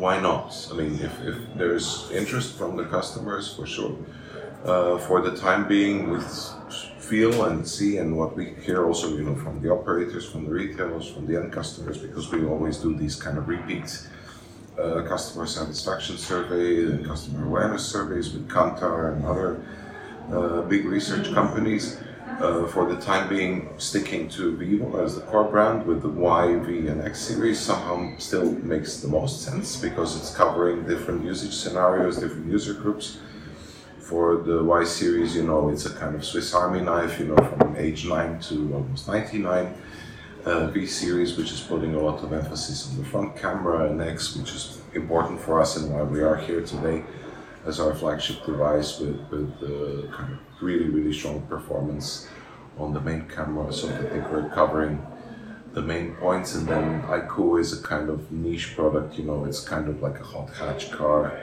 why 0.02 0.20
not? 0.20 0.54
I 0.70 0.74
mean, 0.74 0.94
if, 1.00 1.20
if 1.22 1.36
there's 1.56 2.08
interest 2.12 2.56
from 2.56 2.76
the 2.76 2.84
customers, 2.84 3.54
for 3.56 3.66
sure. 3.66 3.96
Uh, 4.64 4.98
for 4.98 5.22
the 5.22 5.34
time 5.36 5.66
being, 5.66 6.10
with 6.10 6.26
feel 6.98 7.44
and 7.46 7.66
see 7.66 7.96
and 7.96 8.16
what 8.16 8.36
we 8.36 8.54
hear 8.62 8.86
also, 8.86 9.16
you 9.16 9.24
know, 9.24 9.34
from 9.34 9.60
the 9.62 9.70
operators, 9.70 10.30
from 10.30 10.44
the 10.44 10.50
retailers, 10.50 11.08
from 11.10 11.26
the 11.26 11.36
end 11.36 11.52
customers, 11.52 11.98
because 11.98 12.30
we 12.30 12.44
always 12.46 12.76
do 12.76 12.94
these 12.94 13.16
kind 13.16 13.36
of 13.36 13.48
repeats 13.48 14.06
uh, 14.78 15.02
customer 15.02 15.46
satisfaction 15.46 16.16
surveys 16.16 16.88
and 16.90 17.04
customer 17.04 17.46
awareness 17.46 17.84
surveys 17.84 18.32
with 18.32 18.48
Kantar 18.48 19.12
and 19.12 19.24
other 19.24 19.60
uh, 20.32 20.62
big 20.62 20.84
research 20.84 21.32
companies. 21.34 21.98
Uh, 22.40 22.66
for 22.68 22.86
the 22.86 22.98
time 23.02 23.28
being, 23.28 23.68
sticking 23.76 24.26
to 24.26 24.56
Vivo 24.56 25.04
as 25.04 25.14
the 25.14 25.20
core 25.22 25.44
brand 25.44 25.84
with 25.84 26.00
the 26.00 26.08
Y, 26.08 26.56
V, 26.60 26.88
and 26.88 27.02
X 27.02 27.20
series 27.20 27.60
somehow 27.60 28.16
still 28.16 28.52
makes 28.62 29.00
the 29.00 29.08
most 29.08 29.42
sense 29.42 29.76
because 29.76 30.16
it's 30.16 30.34
covering 30.34 30.86
different 30.86 31.22
usage 31.22 31.52
scenarios, 31.52 32.18
different 32.18 32.46
user 32.46 32.72
groups. 32.72 33.18
For 34.10 34.38
the 34.38 34.64
Y 34.64 34.82
series, 34.82 35.36
you 35.36 35.44
know, 35.44 35.68
it's 35.68 35.86
a 35.86 35.94
kind 35.94 36.16
of 36.16 36.24
Swiss 36.24 36.52
Army 36.52 36.80
knife, 36.80 37.20
you 37.20 37.26
know, 37.26 37.36
from 37.36 37.76
age 37.76 38.06
9 38.08 38.40
to 38.40 38.74
almost 38.74 39.06
99 39.06 39.72
uh, 40.44 40.66
V 40.66 40.84
series, 40.84 41.36
which 41.36 41.52
is 41.52 41.60
putting 41.60 41.94
a 41.94 42.00
lot 42.00 42.20
of 42.24 42.32
emphasis 42.32 42.90
on 42.90 42.98
the 42.98 43.04
front 43.04 43.36
camera, 43.36 43.88
and 43.88 44.02
X, 44.02 44.34
which 44.34 44.50
is 44.50 44.80
important 44.94 45.40
for 45.40 45.60
us 45.60 45.76
and 45.76 45.94
why 45.94 46.02
we 46.02 46.22
are 46.22 46.34
here 46.34 46.60
today 46.60 47.04
as 47.64 47.78
our 47.78 47.94
flagship 47.94 48.44
device 48.44 48.98
with, 48.98 49.16
with 49.30 49.52
uh, 49.62 50.10
kind 50.10 50.32
of 50.32 50.40
really, 50.60 50.88
really 50.88 51.12
strong 51.12 51.42
performance 51.42 52.26
on 52.78 52.92
the 52.92 53.00
main 53.00 53.28
camera. 53.28 53.72
So 53.72 53.86
I 53.90 54.10
think 54.10 54.28
we're 54.32 54.48
covering 54.48 55.06
the 55.72 55.82
main 55.82 56.16
points, 56.16 56.56
and 56.56 56.66
then 56.66 57.02
iQOO 57.02 57.60
is 57.60 57.78
a 57.78 57.80
kind 57.80 58.10
of 58.10 58.32
niche 58.32 58.74
product. 58.74 59.16
You 59.18 59.26
know, 59.26 59.44
it's 59.44 59.60
kind 59.60 59.86
of 59.86 60.02
like 60.02 60.18
a 60.18 60.24
hot 60.24 60.50
hatch 60.50 60.90
car, 60.90 61.38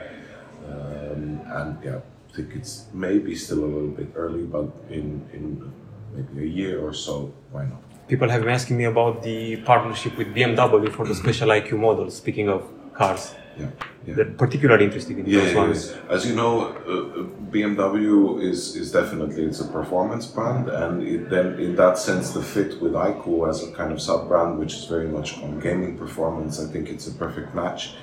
um, 0.66 1.40
and 1.46 1.82
yeah, 1.82 2.00
I 2.30 2.36
think 2.36 2.54
it's 2.54 2.86
maybe 2.92 3.34
still 3.34 3.64
a 3.64 3.70
little 3.74 3.88
bit 4.00 4.08
early, 4.14 4.44
but 4.44 4.68
in 4.90 5.06
in 5.32 5.72
maybe 6.14 6.44
a 6.44 6.50
year 6.60 6.80
or 6.86 6.92
so, 6.92 7.32
why 7.52 7.64
not? 7.64 7.82
People 8.08 8.28
have 8.28 8.40
been 8.42 8.50
asking 8.60 8.76
me 8.78 8.84
about 8.84 9.22
the 9.22 9.56
partnership 9.72 10.16
with 10.16 10.28
BMW 10.34 10.90
for 10.92 11.06
the 11.06 11.14
special 11.14 11.48
iQOO 11.48 11.78
models. 11.78 12.16
Speaking 12.16 12.48
of 12.48 12.62
cars, 12.94 13.34
Yeah, 13.58 13.66
yeah. 14.06 14.14
they're 14.14 14.32
particularly 14.44 14.84
interested 14.88 15.18
in 15.18 15.26
Yeah, 15.26 15.40
those 15.40 15.52
yeah, 15.52 15.62
ones. 15.64 15.78
yeah. 15.90 16.14
As 16.14 16.20
you 16.28 16.34
know, 16.34 16.52
uh, 16.94 17.24
BMW 17.54 18.42
is, 18.50 18.76
is 18.76 18.92
definitely 18.92 19.42
it's 19.44 19.60
a 19.60 19.68
performance 19.78 20.26
brand, 20.26 20.68
and 20.68 21.02
it, 21.02 21.28
then 21.28 21.58
in 21.66 21.76
that 21.76 21.98
sense, 21.98 22.30
the 22.38 22.42
fit 22.54 22.80
with 22.82 22.92
iQOO 22.92 23.48
as 23.50 23.62
a 23.68 23.70
kind 23.72 23.92
of 23.92 24.00
sub 24.00 24.28
brand, 24.28 24.58
which 24.58 24.74
is 24.78 24.84
very 24.84 25.08
much 25.08 25.28
on 25.44 25.60
gaming 25.60 25.98
performance, 25.98 26.52
I 26.64 26.66
think 26.72 26.88
it's 26.88 27.06
a 27.08 27.14
perfect 27.24 27.54
match. 27.54 27.94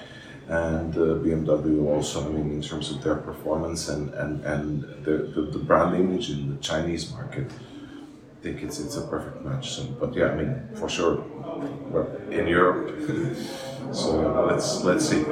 And 0.47 0.93
uh, 0.95 1.17
BMW 1.25 1.85
also, 1.87 2.25
I 2.25 2.29
mean, 2.29 2.51
in 2.51 2.61
terms 2.61 2.91
of 2.91 3.01
their 3.03 3.15
performance 3.15 3.89
and 3.89 4.13
and 4.13 4.45
and 4.45 4.83
the, 5.03 5.17
the, 5.33 5.41
the 5.53 5.59
brand 5.59 5.95
image 5.95 6.29
in 6.29 6.49
the 6.51 6.57
Chinese 6.61 7.11
market, 7.11 7.47
I 7.51 8.43
think 8.43 8.61
it's 8.61 8.79
it's 8.79 8.95
a 8.97 9.07
perfect 9.07 9.43
match. 9.43 9.71
So, 9.71 9.83
but 9.99 10.13
yeah, 10.15 10.29
I 10.31 10.35
mean, 10.35 10.69
for 10.75 10.87
sure, 10.87 11.23
in 12.31 12.47
Europe. 12.47 12.81
So 13.91 14.45
let's 14.49 14.83
let's 14.83 15.07
see. 15.07 15.23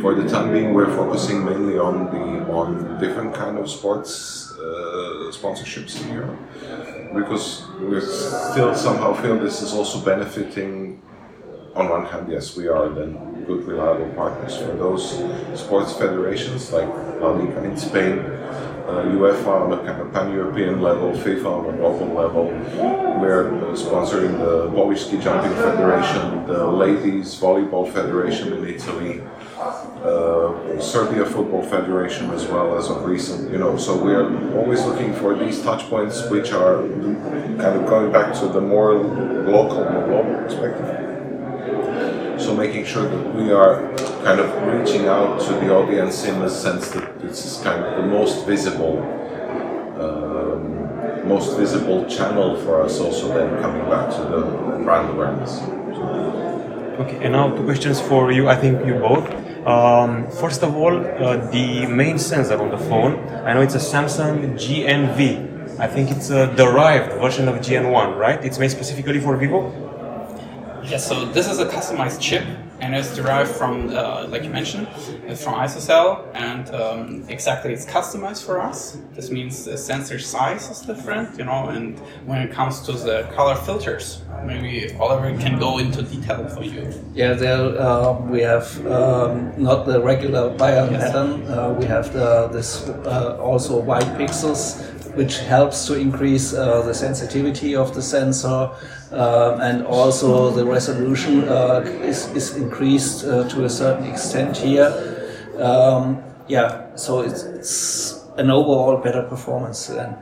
For 0.00 0.14
the 0.14 0.28
time 0.28 0.52
being, 0.52 0.72
we're 0.74 0.90
focusing 0.96 1.44
mainly 1.44 1.78
on 1.78 2.06
the 2.06 2.50
on 2.50 2.98
different 2.98 3.34
kind 3.34 3.58
of 3.58 3.70
sports 3.70 4.52
uh, 4.58 5.30
sponsorships 5.30 6.00
in 6.02 6.14
Europe 6.14 6.38
because 7.14 7.62
we 7.78 8.00
still 8.00 8.74
somehow 8.74 9.12
feel 9.12 9.38
this 9.38 9.62
is 9.62 9.72
also 9.74 10.00
benefiting. 10.00 11.00
On 11.74 11.88
one 11.88 12.04
hand, 12.04 12.26
yes, 12.30 12.56
we 12.56 12.66
are 12.66 12.88
then 12.88 13.44
good, 13.44 13.64
reliable 13.64 14.12
partners 14.14 14.56
for 14.56 14.72
those 14.76 15.22
sports 15.54 15.92
federations 15.92 16.72
like 16.72 16.88
La 17.20 17.30
Liga 17.30 17.62
in 17.62 17.76
Spain, 17.76 18.18
uh, 18.88 19.04
UEFA 19.14 19.46
on 19.46 19.72
a 19.72 19.76
kind 19.84 20.02
of 20.02 20.12
pan-European 20.12 20.82
level, 20.82 21.12
FIFA 21.12 21.46
on 21.46 21.74
a 21.74 21.76
global 21.76 22.08
level. 22.08 22.44
We're 23.20 23.54
uh, 23.54 23.76
sponsoring 23.76 24.36
the 24.38 24.68
Polish 24.74 25.06
Ski 25.06 25.18
Jumping 25.20 25.52
Federation, 25.52 26.44
the 26.48 26.66
Ladies 26.66 27.38
Volleyball 27.38 27.92
Federation 27.92 28.52
in 28.52 28.66
Italy, 28.66 29.22
uh, 30.02 30.80
Serbia 30.80 31.24
Football 31.24 31.62
Federation 31.62 32.30
as 32.30 32.46
well 32.46 32.76
as 32.76 32.90
of 32.90 33.04
recent. 33.04 33.52
You 33.52 33.58
know, 33.58 33.76
so 33.76 33.96
we're 33.96 34.26
always 34.58 34.84
looking 34.84 35.14
for 35.14 35.36
these 35.36 35.62
touch 35.62 35.84
points, 35.84 36.28
which 36.30 36.50
are 36.50 36.82
kind 37.62 37.78
of 37.78 37.86
going 37.86 38.10
back 38.10 38.34
to 38.40 38.48
the 38.48 38.60
more 38.60 38.94
local, 38.94 39.84
more 39.84 40.06
global 40.06 40.34
perspective. 40.42 40.99
So 42.40 42.56
making 42.56 42.86
sure 42.86 43.06
that 43.06 43.34
we 43.34 43.52
are 43.52 43.94
kind 44.24 44.40
of 44.40 44.48
reaching 44.72 45.06
out 45.06 45.40
to 45.42 45.52
the 45.52 45.74
audience 45.74 46.24
in 46.24 46.40
the 46.40 46.48
sense 46.48 46.88
that 46.92 47.20
this 47.20 47.44
is 47.44 47.62
kind 47.62 47.84
of 47.84 48.02
the 48.02 48.08
most 48.08 48.46
visible, 48.46 48.96
um, 50.00 51.28
most 51.28 51.58
visible 51.58 52.06
channel 52.08 52.56
for 52.62 52.82
us. 52.82 52.98
Also, 52.98 53.28
then 53.28 53.60
coming 53.60 53.84
back 53.90 54.08
to 54.16 54.22
the 54.22 54.40
brand 54.82 55.10
awareness. 55.10 55.60
Okay, 57.00 57.18
and 57.22 57.32
now 57.32 57.54
two 57.54 57.64
questions 57.64 58.00
for 58.00 58.32
you. 58.32 58.48
I 58.48 58.56
think 58.56 58.86
you 58.86 58.94
both. 58.94 59.28
Um, 59.66 60.30
first 60.30 60.62
of 60.62 60.74
all, 60.74 60.96
uh, 60.96 61.36
the 61.50 61.86
main 61.86 62.18
sensor 62.18 62.58
on 62.58 62.70
the 62.70 62.78
phone. 62.78 63.18
I 63.44 63.52
know 63.52 63.60
it's 63.60 63.74
a 63.74 63.84
Samsung 63.92 64.54
GNV. 64.54 65.78
I 65.78 65.86
think 65.86 66.10
it's 66.10 66.30
a 66.30 66.46
derived 66.56 67.12
version 67.20 67.48
of 67.48 67.56
GN1, 67.56 68.16
right? 68.16 68.42
It's 68.42 68.58
made 68.58 68.70
specifically 68.70 69.20
for 69.20 69.36
Vivo. 69.36 69.89
Yes, 70.84 71.06
so 71.06 71.24
this 71.26 71.48
is 71.50 71.58
a 71.58 71.66
customized 71.66 72.20
chip, 72.20 72.44
and 72.80 72.94
it's 72.94 73.14
derived 73.14 73.50
from, 73.50 73.90
uh, 73.90 74.26
like 74.28 74.42
you 74.44 74.50
mentioned, 74.50 74.88
from 75.38 75.54
ISOCELL, 75.54 76.26
and 76.34 76.68
um, 76.74 77.24
exactly 77.28 77.72
it's 77.72 77.84
customized 77.84 78.44
for 78.44 78.60
us. 78.60 78.98
This 79.14 79.30
means 79.30 79.64
the 79.64 79.76
sensor 79.76 80.18
size 80.18 80.70
is 80.70 80.80
different, 80.80 81.38
you 81.38 81.44
know, 81.44 81.68
and 81.68 81.98
when 82.26 82.40
it 82.42 82.50
comes 82.52 82.80
to 82.82 82.92
the 82.92 83.28
color 83.34 83.54
filters, 83.54 84.22
maybe 84.44 84.94
Oliver 84.98 85.36
can 85.38 85.58
go 85.58 85.78
into 85.78 86.02
detail 86.02 86.48
for 86.48 86.64
you. 86.64 86.92
Yeah, 87.14 87.34
there 87.34 87.78
uh, 87.80 88.12
we 88.20 88.40
have 88.40 88.66
um, 88.86 89.52
not 89.62 89.86
the 89.86 90.00
regular 90.00 90.50
Bayer 90.56 90.88
Yes. 90.90 91.02
pattern. 91.12 91.46
Uh, 91.46 91.76
we 91.78 91.84
have 91.86 92.12
the, 92.12 92.48
this 92.48 92.88
uh, 92.88 93.36
also 93.40 93.78
white 93.80 94.10
pixels, 94.18 94.80
which 95.14 95.38
helps 95.38 95.86
to 95.86 95.94
increase 95.94 96.54
uh, 96.54 96.82
the 96.82 96.94
sensitivity 96.94 97.76
of 97.76 97.94
the 97.94 98.02
sensor, 98.02 98.70
um, 99.12 99.60
and 99.60 99.84
also 99.86 100.50
the 100.50 100.64
resolution 100.64 101.48
uh, 101.48 101.80
is, 102.02 102.28
is 102.34 102.56
increased 102.56 103.24
uh, 103.24 103.48
to 103.48 103.64
a 103.64 103.70
certain 103.70 104.06
extent 104.06 104.56
here. 104.56 104.90
Um, 105.58 106.22
yeah, 106.48 106.94
so 106.96 107.20
it's, 107.20 107.42
it's 107.42 108.24
an 108.36 108.50
overall 108.50 108.96
better 108.96 109.22
performance 109.22 109.86
then. 109.86 110.16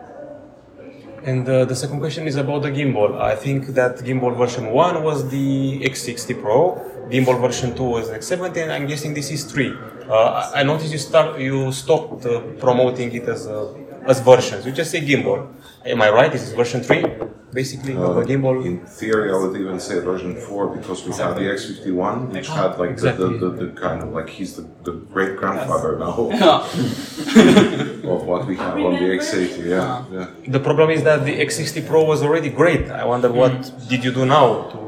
And 1.25 1.49
uh, 1.49 1.65
the 1.65 1.77
second 1.77 2.01
question 2.01 2.27
is 2.27 2.37
about 2.37 2.63
the 2.63 2.71
gimbal. 2.71 3.21
I 3.21 3.35
think 3.35 3.67
that 3.69 3.99
gimbal 3.99 4.37
version 4.37 4.71
1 4.71 5.03
was 5.03 5.29
the 5.31 5.81
X60 5.81 6.41
Pro, 6.41 6.81
gimbal 7.11 7.41
version 7.41 7.77
2 7.77 7.83
was 7.83 8.09
the 8.09 8.17
X70, 8.17 8.57
and 8.63 8.73
I'm 8.73 8.87
guessing 8.87 9.15
this 9.15 9.31
is 9.31 9.45
3. 9.45 9.75
Uh, 10.09 10.51
I 10.55 10.63
noticed 10.63 10.93
you 10.93 10.99
start 10.99 11.39
you 11.39 11.71
stopped 11.73 12.25
uh, 12.25 12.41
promoting 12.59 13.13
it 13.13 13.29
as 13.29 13.47
uh, 13.47 13.75
as 14.09 14.21
versions. 14.21 14.65
You 14.67 14.73
just 14.73 14.91
say 14.91 15.01
gimbal. 15.01 15.39
Am 15.85 16.01
I 16.03 16.11
right? 16.11 16.31
This 16.33 16.43
is 16.43 16.53
version 16.53 16.81
3? 16.83 17.05
Basically, 17.53 17.95
of 17.97 18.15
the 18.17 18.25
gimbal. 18.31 18.57
Uh, 18.61 18.65
In 18.71 18.77
theory, 19.01 19.29
I 19.35 19.37
would 19.41 19.57
even 19.65 19.79
say 19.81 20.01
version 20.01 20.35
4 20.37 20.77
because 20.77 20.99
we 21.07 21.13
have 21.23 21.35
the 21.41 21.43
X51, 21.57 22.15
which 22.35 22.49
had 22.49 22.79
like 22.79 22.91
Exactly. 22.91 23.39
the, 23.39 23.39
the, 23.39 23.51
the, 23.51 23.67
the 23.67 23.81
kind 23.81 24.03
of 24.03 24.09
like 24.19 24.29
he's 24.29 24.53
the, 24.59 24.65
the 24.85 24.93
great 25.15 25.37
grandfather 25.41 25.99
now 25.99 26.15
of 28.15 28.21
what 28.31 28.47
we 28.47 28.57
have 28.57 28.75
on 28.89 28.93
the 29.01 29.09
X80. 29.19 29.67
Yeah, 29.67 30.05
yeah. 30.13 30.27
The 30.57 30.61
problem 30.61 30.91
is 30.91 31.03
that 31.05 31.25
the 31.25 31.35
X60 31.47 31.87
Pro 31.87 32.05
was 32.05 32.23
already 32.23 32.51
great. 32.51 32.85
I 32.91 33.05
wonder 33.05 33.31
what 33.33 33.55
did 33.89 34.05
you 34.05 34.13
do 34.13 34.25
now 34.27 34.49
to 34.73 34.79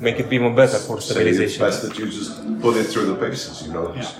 make 0.00 0.18
it 0.22 0.32
even 0.32 0.54
better 0.54 0.78
for 0.78 0.96
So 0.96 0.96
it's 0.96 1.06
stabilization? 1.06 1.60
best 1.66 1.82
that 1.84 1.98
you 1.98 2.06
just 2.06 2.32
put 2.60 2.76
it 2.76 2.84
through 2.84 3.06
the 3.12 3.16
paces, 3.16 3.66
you 3.66 3.72
know. 3.72 3.94
Just 3.94 4.16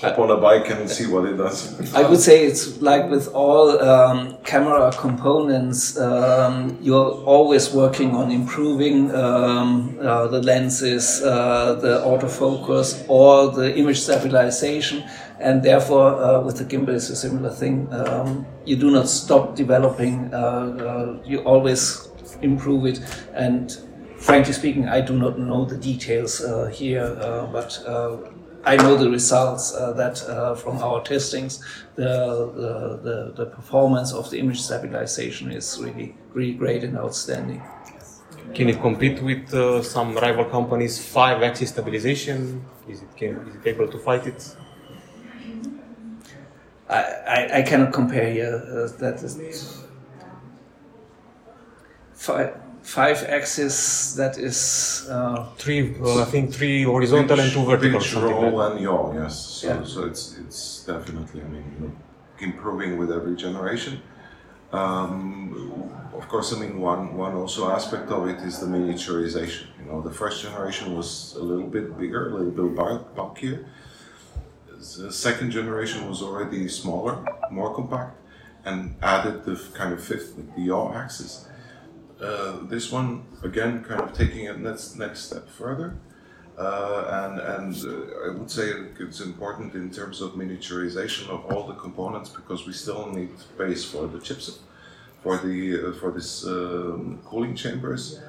hop 0.00 0.18
on 0.18 0.30
a 0.30 0.36
bike 0.36 0.68
and 0.70 0.90
see 0.90 1.06
what 1.06 1.24
it 1.24 1.36
does. 1.36 1.94
I 1.94 2.08
would 2.08 2.20
say 2.20 2.44
it's 2.44 2.80
like 2.82 3.08
with 3.10 3.28
all 3.28 3.80
um, 3.80 4.36
camera 4.44 4.92
components, 4.92 5.98
um, 5.98 6.76
you're 6.80 7.12
always 7.24 7.72
working 7.72 8.14
on 8.14 8.30
improving 8.30 9.14
um, 9.14 9.96
uh, 10.00 10.26
the 10.26 10.42
lenses, 10.42 11.22
uh, 11.22 11.74
the 11.74 12.00
autofocus, 12.00 13.04
or 13.08 13.52
the 13.52 13.76
image 13.76 14.00
stabilization. 14.00 15.04
And 15.38 15.62
therefore, 15.62 16.22
uh, 16.22 16.40
with 16.40 16.58
the 16.58 16.64
gimbal, 16.64 16.94
it's 16.94 17.10
a 17.10 17.16
similar 17.16 17.50
thing. 17.50 17.92
Um, 17.92 18.46
you 18.64 18.76
do 18.76 18.90
not 18.90 19.08
stop 19.08 19.54
developing, 19.54 20.32
uh, 20.32 20.36
uh, 20.38 21.22
you 21.24 21.40
always 21.40 22.08
improve 22.42 22.86
it. 22.86 23.00
And 23.34 23.76
frankly 24.18 24.52
speaking, 24.52 24.88
I 24.88 25.00
do 25.00 25.16
not 25.16 25.38
know 25.38 25.64
the 25.64 25.76
details 25.76 26.40
uh, 26.40 26.66
here, 26.66 27.14
but 27.52 27.78
I 28.66 28.76
know 28.76 28.96
the 28.96 29.10
results 29.10 29.74
uh, 29.74 29.92
that 29.92 30.22
uh, 30.22 30.54
from 30.54 30.78
our 30.78 31.02
testings, 31.02 31.62
the, 31.96 32.02
the, 33.02 33.32
the, 33.36 33.46
performance 33.46 34.12
of 34.12 34.30
the 34.30 34.38
image 34.38 34.60
stabilization 34.62 35.50
is 35.52 35.78
really, 35.80 36.16
really 36.32 36.54
great 36.54 36.82
and 36.82 36.96
outstanding. 36.96 37.62
can 38.54 38.68
it 38.68 38.80
compete 38.80 39.22
with 39.22 39.52
uh, 39.52 39.82
some 39.82 40.16
rival 40.16 40.46
companies' 40.46 41.04
five-axis 41.04 41.70
stabilization? 41.70 42.64
Is 42.88 43.02
it 43.02 43.16
can, 43.16 43.36
is 43.48 43.56
it 43.56 43.66
able 43.66 43.88
to 43.88 43.98
fight 43.98 44.26
it? 44.26 44.56
I, 46.88 47.00
I, 47.36 47.58
I 47.58 47.62
cannot 47.62 47.92
compare 47.92 48.30
here. 48.30 48.62
Uh, 48.66 48.98
that 48.98 49.22
is 49.22 49.84
five, 52.14 52.63
five 52.84 53.24
axis. 53.24 54.14
That 54.14 54.38
is 54.38 55.06
uh, 55.10 55.46
Three, 55.58 55.96
uh, 56.00 56.22
I 56.22 56.24
think 56.26 56.52
three 56.52 56.82
horizontal 56.84 57.40
and 57.40 57.50
two 57.52 57.64
vertical. 57.64 57.98
Pitch, 57.98 58.10
something 58.10 58.30
like 58.30 58.52
roll, 58.52 58.60
and 58.62 58.80
yaw. 58.80 59.12
Yes. 59.14 59.34
So, 59.40 59.66
Yeah. 59.68 59.84
so 59.84 60.04
it's 60.04 60.38
it's 60.38 60.84
definitely. 60.84 61.40
I 61.42 61.48
mean, 61.48 61.96
improving 62.40 62.98
with 62.98 63.10
every 63.10 63.36
generation. 63.36 64.00
Um, 64.72 65.90
of 66.14 66.28
course, 66.28 66.52
I 66.54 66.58
mean 66.60 66.80
one 66.80 67.16
one 67.16 67.34
also 67.34 67.70
aspect 67.70 68.10
of 68.10 68.28
it 68.28 68.38
is 68.48 68.58
the 68.60 68.66
miniaturization. 68.66 69.66
You 69.78 69.86
know, 69.90 70.00
the 70.02 70.10
first 70.22 70.42
generation 70.42 70.94
was 70.96 71.34
a 71.38 71.42
little 71.42 71.66
bit 71.76 71.98
bigger, 71.98 72.30
a 72.30 72.34
little 72.36 72.52
bit 72.52 72.76
bulk, 72.76 73.14
bulkier. 73.16 73.66
The 74.98 75.12
second 75.12 75.50
generation 75.50 76.08
was 76.08 76.20
already 76.22 76.68
smaller, 76.68 77.14
more 77.50 77.74
compact, 77.74 78.18
and 78.64 78.94
added 79.02 79.44
the 79.44 79.56
kind 79.72 79.92
of 79.94 80.00
fifth 80.04 80.36
with 80.36 80.54
the 80.56 80.62
yaw 80.62 80.92
axis. 80.92 81.46
Uh, 82.20 82.58
this 82.66 82.92
one 82.92 83.24
again, 83.42 83.82
kind 83.82 84.00
of 84.00 84.12
taking 84.12 84.44
it 84.44 84.58
next 84.58 84.96
next 84.96 85.26
step 85.26 85.48
further. 85.48 85.96
Uh, 86.56 87.04
and 87.10 87.40
and 87.40 87.74
uh, 87.84 88.26
I 88.26 88.28
would 88.30 88.48
say 88.48 88.70
it's 89.00 89.20
important 89.20 89.74
in 89.74 89.90
terms 89.90 90.20
of 90.20 90.34
miniaturization 90.34 91.28
of 91.28 91.44
all 91.46 91.66
the 91.66 91.74
components 91.74 92.30
because 92.30 92.64
we 92.64 92.72
still 92.72 93.10
need 93.10 93.36
space 93.40 93.84
for 93.84 94.06
the 94.06 94.18
chipset, 94.18 94.58
for 95.22 95.36
the 95.38 95.88
uh, 95.88 95.92
for 95.94 96.12
this 96.12 96.46
um, 96.46 97.20
cooling 97.24 97.56
chambers, 97.56 98.20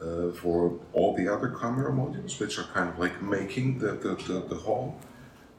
uh, 0.00 0.30
for 0.30 0.80
all 0.94 1.14
the 1.14 1.28
other 1.28 1.50
camera 1.50 1.92
modules, 1.92 2.40
which 2.40 2.58
are 2.58 2.68
kind 2.72 2.88
of 2.88 2.98
like 2.98 3.20
making 3.20 3.78
the 3.78 3.92
the, 3.92 4.14
the, 4.26 4.46
the 4.48 4.56
whole. 4.56 4.96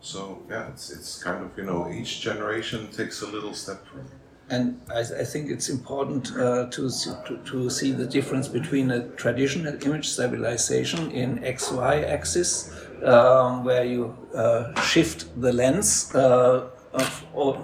So 0.01 0.41
yeah, 0.49 0.69
it's 0.69 0.89
it's 0.89 1.21
kind 1.21 1.45
of 1.45 1.55
you 1.55 1.65
know 1.65 1.91
each 1.91 2.21
generation 2.21 2.87
takes 2.87 3.21
a 3.21 3.27
little 3.27 3.53
step 3.53 3.85
further. 3.85 4.17
And 4.49 4.79
I, 4.93 4.99
I 4.99 5.23
think 5.23 5.49
it's 5.49 5.69
important 5.69 6.31
uh, 6.37 6.67
to, 6.67 6.89
to, 7.25 7.39
to 7.45 7.69
see 7.69 7.91
the 7.91 8.05
difference 8.05 8.47
between 8.47 8.91
a 8.91 9.07
traditional 9.09 9.73
image 9.83 10.07
stabilization 10.07 11.09
in 11.11 11.39
XY 11.39 12.07
axis, 12.07 12.71
um, 13.03 13.63
where 13.63 13.83
you 13.83 14.15
uh, 14.35 14.79
shift 14.81 15.41
the 15.41 15.51
lens 15.51 16.13
uh, 16.13 16.69
of, 16.93 17.57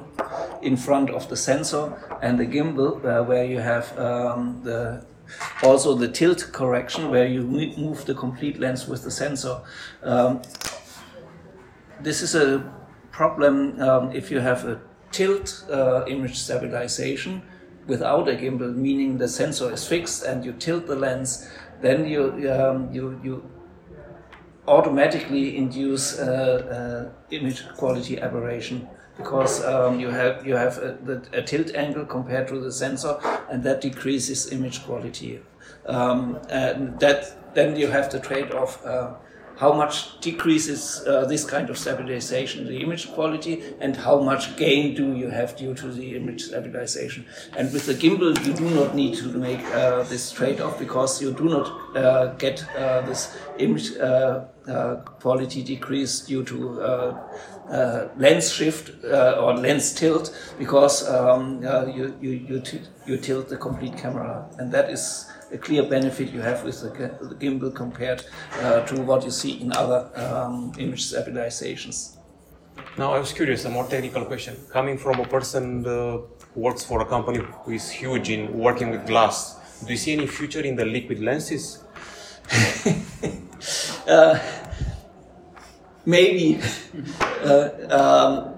in 0.64 0.76
front 0.76 1.12
of 1.12 1.30
the 1.30 1.38
sensor, 1.38 1.94
and 2.24 2.40
the 2.40 2.46
gimbal, 2.46 3.06
uh, 3.06 3.24
where 3.24 3.46
you 3.46 3.60
have 3.60 3.98
um, 4.00 4.62
the 4.64 5.06
also 5.64 5.94
the 5.94 6.08
tilt 6.08 6.50
correction, 6.52 7.10
where 7.10 7.28
you 7.28 7.44
move 7.44 8.06
the 8.06 8.14
complete 8.14 8.60
lens 8.60 8.88
with 8.88 9.04
the 9.04 9.12
sensor. 9.12 9.62
Um, 10.04 10.42
this 12.02 12.22
is 12.22 12.36
a 12.36 12.64
problem 13.12 13.80
um, 13.80 14.12
if 14.12 14.32
you 14.32 14.40
have 14.40 14.66
a 14.66 14.82
tilt 15.12 15.66
uh, 15.70 16.06
image 16.08 16.38
stabilization 16.40 17.42
without 17.88 18.28
a 18.28 18.34
gimbal, 18.34 18.76
meaning 18.76 19.18
the 19.18 19.28
sensor 19.28 19.72
is 19.72 19.88
fixed 19.88 20.24
and 20.24 20.46
you 20.46 20.54
tilt 20.54 20.88
the 20.88 20.96
lens, 20.96 21.50
then 21.82 22.06
you 22.06 22.52
um, 22.52 22.92
you 22.92 23.20
you 23.24 23.44
automatically 24.68 25.58
induce 25.58 26.20
uh, 26.20 27.10
uh, 27.12 27.36
image 27.36 27.68
quality 27.76 28.20
aberration 28.20 28.88
because 29.18 29.64
um, 29.66 30.00
you 30.00 30.10
have 30.10 30.46
you 30.46 30.56
have 30.56 30.78
a, 30.78 31.22
a 31.34 31.42
tilt 31.42 31.74
angle 31.76 32.06
compared 32.06 32.48
to 32.48 32.60
the 32.60 32.72
sensor, 32.72 33.18
and 33.50 33.64
that 33.64 33.82
decreases 33.82 34.52
image 34.52 34.84
quality. 34.84 35.42
Um, 35.86 36.40
and 36.50 37.00
that 37.00 37.54
then 37.56 37.76
you 37.76 37.88
have 37.88 38.12
the 38.12 38.20
trade-off. 38.20 38.86
How 39.62 39.74
much 39.74 40.20
decreases 40.22 41.04
uh, 41.08 41.26
this 41.26 41.46
kind 41.46 41.70
of 41.70 41.78
stabilization 41.78 42.66
the 42.66 42.82
image 42.82 43.12
quality 43.14 43.62
and 43.80 43.96
how 43.96 44.20
much 44.20 44.56
gain 44.58 44.96
do 44.96 45.16
you 45.16 45.30
have 45.30 45.56
due 45.56 45.74
to 45.76 45.92
the 45.92 46.16
image 46.16 46.44
stabilization. 46.44 47.26
And 47.56 47.72
with 47.72 47.86
the 47.86 47.94
gimbal 47.94 48.34
you 48.46 48.54
do 48.54 48.70
not 48.70 48.96
need 48.96 49.16
to 49.18 49.28
make 49.28 49.64
uh, 49.66 50.04
this 50.04 50.32
trade-off 50.32 50.80
because 50.80 51.22
you 51.22 51.32
do 51.34 51.48
not 51.50 51.96
uh, 51.96 52.34
get 52.38 52.66
uh, 52.76 53.02
this 53.02 53.38
image 53.60 53.98
uh, 53.98 54.46
uh, 54.68 54.96
quality 55.22 55.64
decrease 55.64 56.22
due 56.22 56.44
to 56.44 57.16
lens 58.18 58.52
shift 58.52 59.04
or 59.04 59.56
lens 59.58 59.94
tilt 59.94 60.36
because 60.58 61.08
um, 61.10 61.62
you, 61.96 62.16
you, 62.22 62.32
you, 62.32 62.64
you 63.06 63.18
tilt 63.18 63.50
the 63.50 63.58
complete 63.58 63.98
camera. 63.98 64.48
And 64.58 64.72
that 64.72 64.90
is 64.90 65.30
a 65.52 65.58
clear 65.58 65.84
benefit 65.84 66.30
you 66.32 66.42
have 66.42 66.64
with 66.64 66.82
the, 66.82 66.90
the 67.28 67.36
gimbal 67.36 67.74
compared 67.74 68.24
uh, 68.62 68.82
to 68.86 69.02
what 69.02 69.24
you 69.24 69.32
see 69.32 69.62
in 69.62 69.72
other 69.74 70.10
um, 70.16 70.74
image 70.78 71.04
stabilizations. 71.12 72.18
Now, 72.98 73.14
I 73.14 73.20
was 73.20 73.34
curious, 73.34 73.66
a 73.66 73.70
more 73.70 73.86
technical 73.88 74.26
question. 74.26 74.56
Coming 74.70 74.98
from 74.98 75.20
a 75.20 75.26
person 75.26 75.86
uh, 75.86 76.20
who 76.54 76.62
works 76.62 76.84
for 76.84 77.02
a 77.02 77.06
company 77.06 77.40
who 77.64 77.72
is 77.72 77.90
huge 77.90 78.30
in 78.30 78.58
working 78.58 78.90
with 78.90 79.06
glass, 79.08 79.58
do 79.86 79.92
you 79.92 79.98
see 79.98 80.14
any 80.14 80.28
future 80.28 80.62
in 80.62 80.76
the 80.76 80.86
liquid 80.86 81.20
lenses? 81.20 81.84
Maybe 86.06 86.60
uh, 87.44 87.70
um, 87.90 88.56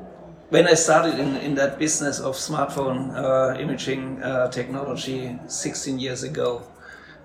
when 0.49 0.67
I 0.67 0.75
started 0.75 1.19
in, 1.19 1.35
in 1.37 1.55
that 1.55 1.77
business 1.77 2.19
of 2.19 2.35
smartphone 2.35 3.13
uh, 3.15 3.59
imaging 3.59 4.21
uh, 4.23 4.49
technology 4.49 5.37
16 5.47 5.99
years 5.99 6.23
ago, 6.23 6.61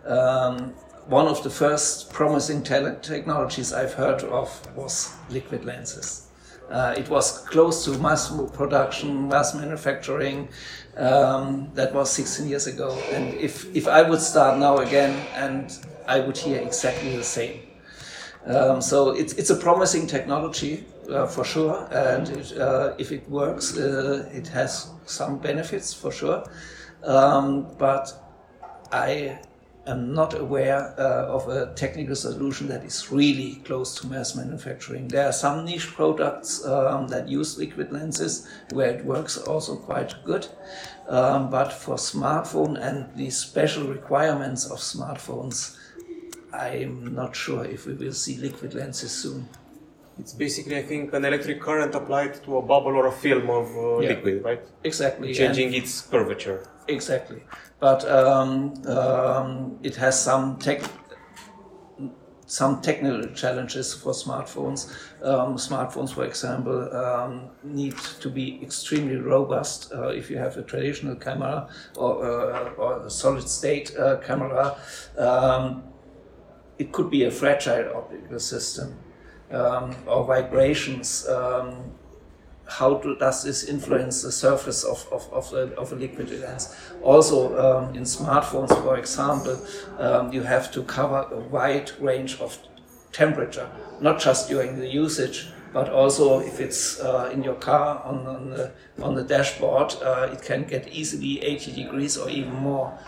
um, 0.09 0.75
one 1.07 1.27
of 1.27 1.43
the 1.43 1.51
first 1.51 2.13
promising 2.13 2.63
technologies 2.63 3.73
I've 3.73 3.95
heard 3.95 4.23
of 4.25 4.77
was 4.77 5.13
liquid 5.31 5.65
lenses. 5.65 6.29
Uh, 6.71 6.95
it 6.99 7.09
was 7.09 7.39
close 7.47 7.85
to 7.87 7.99
mass 7.99 8.31
production, 8.53 9.29
mass 9.29 9.55
manufacturing. 9.55 10.49
Um, 10.97 11.71
that 11.75 11.95
was 11.95 12.11
16 12.11 12.49
years 12.49 12.67
ago. 12.67 12.91
And 13.13 13.33
if, 13.35 13.75
if 13.75 13.89
I 13.89 14.03
would 14.03 14.21
start 14.21 14.59
now 14.59 14.79
again, 14.79 15.27
and 15.35 15.73
I 16.07 16.21
would 16.21 16.37
hear 16.37 16.61
exactly 16.61 17.17
the 17.17 17.25
same. 17.25 17.61
Um, 18.47 18.83
so 18.83 19.11
it's, 19.11 19.33
it's 19.35 19.51
a 19.51 19.57
promising 19.57 20.07
technology 20.07 20.85
uh, 21.11 21.27
for 21.27 21.45
sure, 21.45 21.89
and 21.91 22.29
it, 22.29 22.59
uh, 22.59 22.95
if 22.99 23.13
it 23.13 23.29
works, 23.29 23.77
uh, 23.77 24.29
it 24.33 24.47
has 24.49 24.91
some 25.07 25.39
benefits 25.39 25.95
for 25.95 26.11
sure. 26.11 26.45
Um, 27.03 27.75
but 27.79 28.13
I 28.93 29.39
am 29.89 30.13
not 30.15 30.35
aware 30.35 30.95
uh, 30.99 31.27
of 31.27 31.49
a 31.49 31.73
technical 31.75 32.15
solution 32.15 32.69
that 32.69 32.85
is 32.85 33.11
really 33.11 33.57
close 33.65 33.95
to 33.97 34.07
mass 34.07 34.35
manufacturing. 34.35 35.09
There 35.09 35.27
are 35.27 35.33
some 35.33 35.65
niche 35.65 35.89
products 35.95 36.65
um, 36.65 37.09
that 37.09 37.29
use 37.29 37.59
liquid 37.59 37.93
lenses 37.93 38.47
where 38.73 38.91
it 38.91 39.05
works 39.05 39.39
also 39.39 39.77
quite 39.77 40.15
good. 40.25 40.47
Um, 41.09 41.51
but 41.51 41.73
for 41.73 41.95
smartphone 41.97 42.79
and 42.81 43.15
the 43.17 43.31
special 43.31 43.85
requirements 43.85 44.67
of 44.67 44.79
smartphones, 44.79 45.77
I'm 46.53 47.15
not 47.15 47.35
sure 47.35 47.65
if 47.65 47.87
we 47.87 47.95
will 47.95 48.13
see 48.13 48.37
liquid 48.37 48.75
lenses 48.75 49.13
soon. 49.13 49.49
It's 50.19 50.33
basically, 50.33 50.77
I 50.77 50.83
think, 50.83 51.13
an 51.15 51.25
electric 51.25 51.61
current 51.61 51.95
applied 51.95 52.35
to 52.45 52.57
a 52.59 52.63
bubble 52.63 52.97
or 52.97 53.07
a 53.07 53.13
film 53.13 53.49
of 53.51 53.67
uh, 53.77 54.01
Yeah. 54.01 54.09
liquid, 54.11 54.45
right? 54.45 54.61
Exactly. 54.85 55.29
and- 55.29 55.37
Changing 55.37 55.75
its 55.75 56.01
curvature. 56.01 56.67
Exactly. 56.89 57.43
But 57.81 58.05
um, 58.11 58.75
um, 58.87 59.79
it 59.83 59.95
has 59.97 60.21
some 60.21 60.59
tech, 60.59 60.81
some 62.47 62.81
technical 62.81 63.29
challenges 63.35 63.95
for 63.95 64.13
smartphones. 64.13 64.91
Um, 65.23 65.57
smartphones, 65.57 66.13
for 66.13 66.25
example, 66.25 66.79
um, 66.97 67.51
need 67.63 67.97
to 68.21 68.29
be 68.31 68.61
extremely 68.63 69.17
robust. 69.17 69.93
Uh, 69.93 70.09
if 70.09 70.31
you 70.31 70.39
have 70.39 70.57
a 70.57 70.63
traditional 70.63 71.15
camera 71.15 71.69
or, 71.97 72.25
uh, 72.25 72.71
or 72.71 73.07
a 73.07 73.11
solid 73.11 73.49
state 73.49 73.95
uh, 73.97 74.17
camera, 74.17 74.77
um, 75.19 75.85
it 76.79 76.91
could 76.93 77.11
be 77.11 77.25
a 77.25 77.31
fragile 77.31 77.93
optical 77.95 78.41
system 78.41 78.97
um, 79.51 79.95
or 80.07 80.25
vibrations. 80.25 81.29
Um, 81.29 81.93
how 82.67 82.95
do, 82.95 83.17
does 83.17 83.43
this 83.45 83.65
influence 83.65 84.23
the 84.23 84.31
surface 84.31 84.85
of, 84.85 85.07
of, 85.11 85.27
of, 85.33 85.53
a, 85.55 85.75
of 85.77 85.93
a 85.93 85.97
liquid 85.97 86.31
lens? 86.31 86.77
Also, 87.03 87.57
um, 87.59 87.95
in 87.95 88.03
smartphones, 88.03 88.69
for 88.83 88.99
example, 88.99 89.59
um, 89.99 90.33
you 90.33 90.43
have 90.43 90.71
to 90.73 90.83
cover 90.83 91.27
a 91.33 91.39
wide 91.39 91.91
range 91.99 92.39
of 92.41 92.59
temperature, 93.13 93.71
not 94.01 94.21
just 94.21 94.49
during 94.49 94.79
the 94.79 94.87
usage, 94.87 95.49
but 95.73 95.89
also 95.89 96.41
if 96.41 96.61
it's 96.61 97.01
uh, 97.01 97.31
in 97.33 97.43
your 97.43 97.55
car 97.55 98.03
on, 98.05 98.27
on, 98.27 98.51
the, 98.51 98.73
on 99.03 99.15
the 99.15 99.23
dashboard, 99.23 99.95
uh, 100.03 100.29
it 100.33 100.43
can 100.43 100.65
get 100.65 100.89
easily 100.89 101.43
80 101.43 101.73
degrees 101.73 102.19
or 102.19 102.29
even 102.29 102.55
more. 102.55 102.99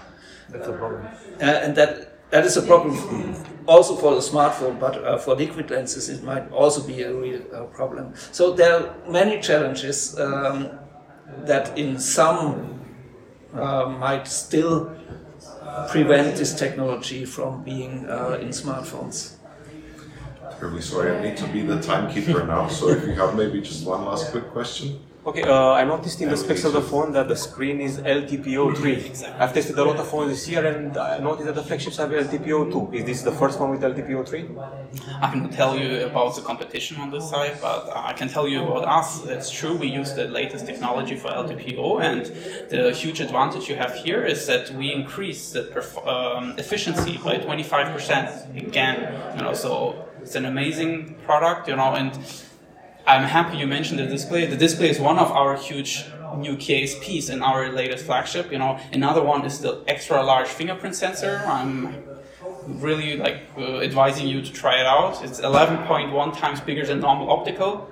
That's 0.49 0.69
a 0.69 0.73
problem. 0.73 1.07
Uh, 1.41 1.45
and 1.45 1.77
that 1.77 2.11
that 2.31 2.45
is 2.45 2.57
a 2.57 2.63
problem 2.63 2.95
also 3.71 3.95
for 3.95 4.15
the 4.17 4.21
smartphone, 4.21 4.81
but 4.81 4.95
uh, 5.05 5.17
for 5.17 5.37
liquid 5.37 5.71
lenses 5.71 6.09
it 6.09 6.25
might 6.25 6.51
also 6.51 6.83
be 6.83 7.03
a 7.03 7.15
real 7.15 7.41
uh, 7.55 7.63
problem. 7.79 8.13
So 8.33 8.53
there 8.53 8.75
are 8.75 8.95
many 9.09 9.41
challenges 9.41 10.19
um, 10.19 10.71
that 11.45 11.79
in 11.79 12.01
some 12.01 12.81
uh, 13.55 13.87
might 13.87 14.27
still 14.27 14.91
prevent 15.89 16.37
this 16.37 16.53
technology 16.59 17.25
from 17.25 17.63
being 17.63 18.11
uh, 18.11 18.39
in 18.41 18.49
smartphones. 18.49 19.37
Terribly 20.59 20.83
sorry, 20.83 21.17
I 21.17 21.23
need 21.23 21.37
to 21.37 21.47
be 21.47 21.63
the 21.63 21.81
timekeeper 21.81 22.45
now. 22.45 22.67
So 22.67 22.89
if 22.89 23.07
you 23.07 23.15
have 23.15 23.37
maybe 23.37 23.61
just 23.61 23.87
one 23.87 24.05
last 24.05 24.33
quick 24.33 24.51
question. 24.51 24.99
Okay, 25.31 25.45
uh, 25.45 25.75
I 25.75 25.85
noticed 25.85 26.21
in 26.21 26.29
the 26.29 26.37
specs 26.37 26.65
of 26.65 26.73
the 26.73 26.81
phone 26.81 27.13
that 27.13 27.29
the 27.29 27.37
screen 27.37 27.81
is 27.81 27.99
LTPO3. 27.99 29.07
Exactly. 29.07 29.41
I've 29.41 29.55
tested 29.55 29.79
a 29.79 29.85
lot 29.85 29.97
of 30.01 30.09
phones 30.09 30.31
this 30.31 30.49
year 30.49 30.67
and 30.67 30.97
I 30.97 31.19
noticed 31.19 31.47
that 31.47 31.55
the 31.55 31.63
flagships 31.63 31.99
have 31.99 32.11
LTPO2. 32.11 32.93
Is 32.95 33.05
this 33.05 33.23
the 33.23 33.31
first 33.31 33.61
one 33.61 33.71
with 33.71 33.81
LTPO3? 33.81 34.35
I 35.23 35.31
can 35.31 35.49
tell 35.51 35.79
you 35.79 36.05
about 36.05 36.35
the 36.35 36.43
competition 36.43 36.97
on 36.97 37.13
this 37.13 37.31
side, 37.31 37.59
but 37.63 37.93
I 37.95 38.13
can 38.13 38.29
tell 38.29 38.49
you 38.49 38.65
about 38.65 38.85
us. 38.89 39.25
It's 39.25 39.53
true, 39.53 39.77
we 39.77 39.87
use 39.87 40.15
the 40.15 40.25
latest 40.25 40.67
technology 40.67 41.15
for 41.15 41.29
LTPO, 41.29 42.03
and 42.03 42.27
the 42.69 42.91
huge 42.91 43.21
advantage 43.21 43.69
you 43.69 43.77
have 43.77 43.95
here 43.95 44.25
is 44.25 44.49
that 44.49 44.73
we 44.73 44.93
increase 44.93 45.53
the 45.53 45.63
um, 46.09 46.59
efficiency 46.59 47.19
by 47.19 47.37
25%. 47.37 48.67
Again, 48.67 48.97
you 49.37 49.45
know, 49.45 49.55
so 49.55 50.09
it's 50.21 50.35
an 50.35 50.47
amazing 50.47 51.15
product, 51.25 51.69
you 51.69 51.77
know, 51.77 51.95
and 51.95 52.19
I'm 53.11 53.25
happy 53.25 53.59
you 53.59 53.67
mentioned 53.67 53.99
the 53.99 54.07
display. 54.07 54.47
The 54.47 54.57
display 54.57 54.89
is 54.89 55.01
one 55.01 55.19
of 55.19 55.33
our 55.33 55.57
huge 55.57 56.05
new 56.37 56.57
KSPs 56.57 57.29
in 57.29 57.43
our 57.43 57.73
latest 57.73 58.05
flagship. 58.07 58.53
You 58.53 58.59
know, 58.59 58.79
another 58.93 59.21
one 59.21 59.45
is 59.45 59.59
the 59.59 59.83
extra 59.89 60.23
large 60.23 60.47
fingerprint 60.47 60.95
sensor. 60.95 61.43
I'm 61.45 62.05
really 62.67 63.17
like 63.17 63.39
uh, 63.59 63.81
advising 63.81 64.29
you 64.29 64.43
to 64.43 64.53
try 64.53 64.79
it 64.79 64.87
out. 64.87 65.25
It's 65.25 65.41
11.1 65.41 66.39
times 66.39 66.61
bigger 66.61 66.87
than 66.87 67.01
normal 67.01 67.33
optical 67.33 67.91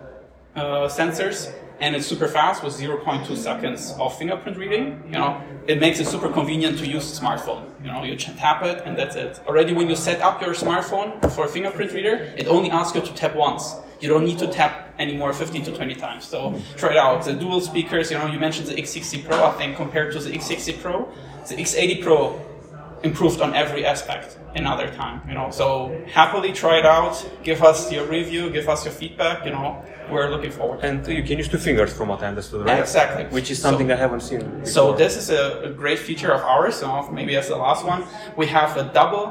uh, 0.54 0.86
sensors, 0.86 1.52
and 1.80 1.94
it's 1.94 2.06
super 2.06 2.28
fast 2.28 2.62
with 2.62 2.74
0.2 2.74 3.36
seconds 3.36 3.94
of 3.98 4.16
fingerprint 4.18 4.56
reading. 4.56 5.02
You 5.06 5.12
know, 5.12 5.40
it 5.66 5.80
makes 5.80 6.00
it 6.00 6.06
super 6.06 6.28
convenient 6.28 6.78
to 6.78 6.86
use 6.86 7.18
smartphone. 7.18 7.64
You 7.82 7.92
know, 7.92 8.02
you 8.02 8.16
tap 8.16 8.62
it 8.64 8.82
and 8.84 8.96
that's 8.96 9.16
it. 9.16 9.40
Already, 9.46 9.72
when 9.72 9.88
you 9.88 9.96
set 9.96 10.20
up 10.20 10.40
your 10.42 10.54
smartphone 10.54 11.20
for 11.32 11.44
a 11.44 11.48
fingerprint 11.48 11.92
reader, 11.92 12.32
it 12.36 12.48
only 12.48 12.70
asks 12.70 12.96
you 12.96 13.02
to 13.02 13.14
tap 13.14 13.34
once. 13.34 13.74
You 14.00 14.08
don't 14.08 14.24
need 14.24 14.38
to 14.38 14.46
tap 14.46 14.94
anymore 14.98 15.32
15 15.32 15.64
to 15.64 15.72
20 15.72 15.94
times. 15.94 16.26
So 16.26 16.60
try 16.76 16.92
it 16.92 16.96
out. 16.96 17.24
The 17.24 17.34
dual 17.34 17.60
speakers, 17.60 18.10
you 18.10 18.18
know, 18.18 18.26
you 18.26 18.38
mentioned 18.38 18.68
the 18.68 18.74
X60 18.74 19.24
Pro. 19.24 19.44
I 19.44 19.52
think 19.52 19.76
compared 19.76 20.12
to 20.12 20.20
the 20.20 20.30
X60 20.30 20.80
Pro, 20.80 21.08
the 21.48 21.56
X80 21.56 22.02
Pro 22.02 22.40
improved 23.02 23.40
on 23.40 23.54
every 23.54 23.84
aspect 23.86 24.38
another 24.56 24.88
time 24.90 25.20
you 25.28 25.34
know 25.34 25.50
so 25.50 25.66
happily 26.12 26.52
try 26.52 26.78
it 26.78 26.86
out 26.86 27.14
give 27.44 27.62
us 27.62 27.92
your 27.92 28.04
review 28.06 28.50
give 28.50 28.68
us 28.68 28.84
your 28.84 28.92
feedback 28.92 29.44
you 29.44 29.52
know 29.52 29.80
we're 30.10 30.28
looking 30.30 30.50
forward 30.50 30.80
And 30.82 31.06
you 31.06 31.22
can 31.22 31.36
use 31.38 31.48
two 31.48 31.58
fingers 31.58 31.92
from 31.92 32.08
what 32.08 32.22
I 32.22 32.28
understood, 32.28 32.64
right? 32.64 32.80
Exactly. 32.80 33.24
Which 33.26 33.50
is 33.50 33.60
So- 33.60 33.68
something 33.68 33.92
I 33.92 33.96
haven't 33.96 34.22
seen 34.22 34.40
before. 34.40 34.66
so 34.66 34.92
this 34.94 35.16
is 35.16 35.28
a, 35.30 35.42
a 35.68 35.70
great 35.70 35.98
feature 35.98 36.32
of 36.32 36.40
ours 36.42 36.76
so 36.76 36.86
maybe 37.12 37.36
as 37.36 37.48
the 37.48 37.56
last 37.56 37.84
one 37.84 38.04
we 38.36 38.46
have 38.46 38.76
a 38.76 38.84
double 39.00 39.24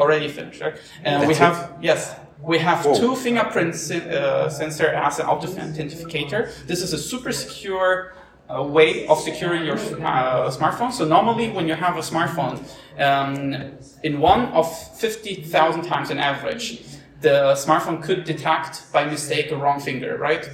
already 0.00 0.28
finished 0.28 0.60
right? 0.62 0.76
and 1.04 1.26
we 1.28 1.34
That's 1.34 1.58
have 1.58 1.76
yes 1.82 2.14
we 2.52 2.56
have 2.58 2.78
Whoa. 2.86 2.94
two 3.02 3.14
fingerprint 3.16 3.74
sen- 3.74 4.08
uh, 4.08 4.48
sensor 4.48 4.86
as 4.86 5.18
an 5.18 5.26
authenticator 5.26 6.40
this 6.66 6.80
is 6.82 6.92
a 6.94 6.98
super 6.98 7.32
secure 7.32 8.14
uh, 8.50 8.62
way 8.62 9.06
of 9.06 9.18
securing 9.20 9.64
your 9.64 9.76
uh, 9.76 10.50
smartphone. 10.50 10.92
So 10.92 11.04
normally, 11.04 11.50
when 11.50 11.68
you 11.68 11.74
have 11.74 11.96
a 11.96 12.00
smartphone, 12.00 12.58
um, 12.98 13.72
in 14.02 14.20
one 14.20 14.46
of 14.52 14.66
fifty 14.98 15.34
thousand 15.34 15.82
times 15.82 16.10
on 16.10 16.18
average, 16.18 16.82
the 17.20 17.54
smartphone 17.54 18.02
could 18.02 18.24
detect 18.24 18.92
by 18.92 19.04
mistake 19.04 19.50
a 19.52 19.56
wrong 19.56 19.80
finger, 19.80 20.16
right? 20.18 20.48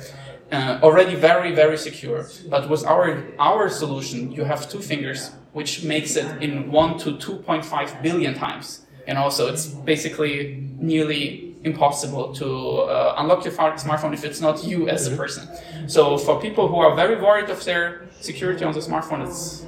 Uh, 0.52 0.78
already 0.82 1.14
very 1.14 1.54
very 1.54 1.78
secure. 1.78 2.26
But 2.48 2.68
with 2.68 2.84
our 2.84 3.24
our 3.38 3.68
solution, 3.68 4.32
you 4.32 4.44
have 4.44 4.68
two 4.68 4.80
fingers, 4.80 5.32
which 5.52 5.82
makes 5.82 6.16
it 6.16 6.42
in 6.42 6.70
one 6.70 6.98
to 6.98 7.16
two 7.18 7.36
point 7.36 7.64
five 7.64 8.02
billion 8.02 8.34
times. 8.34 8.86
And 9.08 9.18
also, 9.18 9.46
it's 9.46 9.66
basically 9.66 10.68
nearly 10.78 11.45
impossible 11.64 12.32
to 12.34 12.46
uh, 12.82 13.14
unlock 13.18 13.44
your 13.44 13.52
phone- 13.52 13.72
smartphone 13.78 14.12
if 14.14 14.24
it's 14.24 14.40
not 14.40 14.64
you 14.64 14.88
as 14.88 15.06
a 15.06 15.10
person. 15.16 15.48
So 15.86 16.16
for 16.18 16.40
people 16.40 16.68
who 16.68 16.76
are 16.78 16.94
very 16.94 17.16
worried 17.20 17.50
of 17.50 17.64
their 17.64 18.02
security 18.20 18.64
on 18.64 18.72
the 18.72 18.80
smartphone, 18.80 19.24
it's 19.26 19.66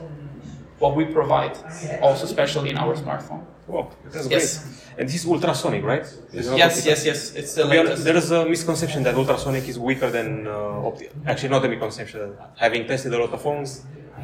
what 0.79 0.94
we 0.96 1.05
provide, 1.07 1.57
also 2.01 2.24
especially 2.24 2.70
in 2.70 2.77
our 2.79 2.94
smartphone. 2.94 3.42
Wow, 3.66 3.90
that's 4.12 4.29
Yes. 4.31 4.59
great. 4.59 4.74
And 4.98 5.09
this 5.09 5.16
is 5.16 5.27
ultrasonic, 5.27 5.85
right? 5.85 6.07
It's 6.33 6.48
Yes, 6.62 6.85
yes, 6.87 7.05
yes. 7.05 7.35
It's 7.35 7.55
the 7.55 7.64
To 7.64 7.70
be 7.70 7.79
honest, 7.79 8.05
there 8.05 8.16
is 8.16 8.31
a 8.31 8.46
misconception 8.46 9.03
that 9.05 9.14
ultrasonic 9.14 9.68
is 9.68 9.79
weaker 9.79 10.11
than 10.11 10.46
uh, 10.46 10.88
optical. 10.88 11.14
Actually, 11.27 11.51
not 11.51 11.64
a 11.64 11.68
misconception. 11.68 12.35
Having 12.57 12.87
tested 12.87 13.12
a 13.14 13.18
lot 13.18 13.33
of 13.33 13.40
phones, 13.42 13.70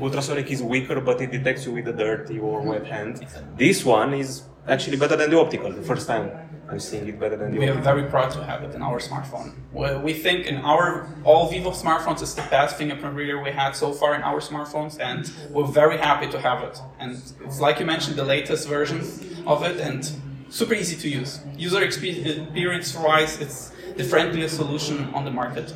ultrasonic 0.00 0.50
is 0.50 0.62
weaker, 0.62 1.00
but 1.00 1.20
it 1.20 1.30
detects 1.30 1.66
you 1.66 1.72
with 1.72 1.88
a 1.88 1.92
dirty 1.92 2.38
or 2.38 2.60
mm-hmm. 2.60 2.68
wet 2.70 2.86
hand. 2.86 3.26
This 3.56 3.84
one 3.84 4.14
is 4.14 4.42
actually 4.68 4.96
better 4.96 5.16
than 5.16 5.30
the 5.30 5.38
optical. 5.38 5.70
The 5.72 5.82
first 5.82 6.06
time 6.06 6.30
I'm 6.68 6.80
seeing 6.80 7.06
it 7.06 7.20
better 7.20 7.36
than 7.36 7.50
the 7.50 7.58
optical. 7.58 7.74
We 7.74 7.80
are 7.80 7.82
very 7.82 8.04
proud 8.08 8.30
to 8.32 8.42
have 8.44 8.62
it 8.62 8.74
in 8.74 8.82
our 8.82 8.98
smartphone. 8.98 9.52
We- 9.72 9.96
We 10.08 10.12
think 10.14 10.46
in 10.46 10.56
our 10.72 11.06
all 11.24 11.48
Vivo 11.50 11.70
smartphones 11.70 12.22
is 12.22 12.34
the 12.34 12.46
best 12.50 12.76
fingerprint 12.76 13.14
reader 13.14 13.36
we 13.42 13.50
had 13.50 13.72
so 13.76 13.92
far 13.92 14.14
in 14.14 14.22
our 14.22 14.40
smartphones, 14.40 14.98
and 14.98 15.30
we're 15.50 15.72
very 15.82 15.98
happy 15.98 16.28
to 16.34 16.38
have 16.40 16.62
it. 16.68 16.80
And 16.98 17.08
it's 17.46 17.60
like 17.60 17.76
you 17.80 17.86
mentioned, 17.86 18.16
the 18.16 18.24
latest 18.24 18.66
version 18.68 19.00
of 19.46 19.62
it, 19.62 19.76
and 19.78 20.00
super 20.48 20.74
easy 20.74 20.96
to 20.96 21.08
use. 21.20 21.40
User 21.56 21.82
experience 21.82 22.94
wise, 22.96 23.40
it's 23.44 23.72
the 23.96 24.04
friendliest 24.04 24.56
solution 24.56 24.96
on 25.16 25.24
the 25.24 25.30
market. 25.30 25.74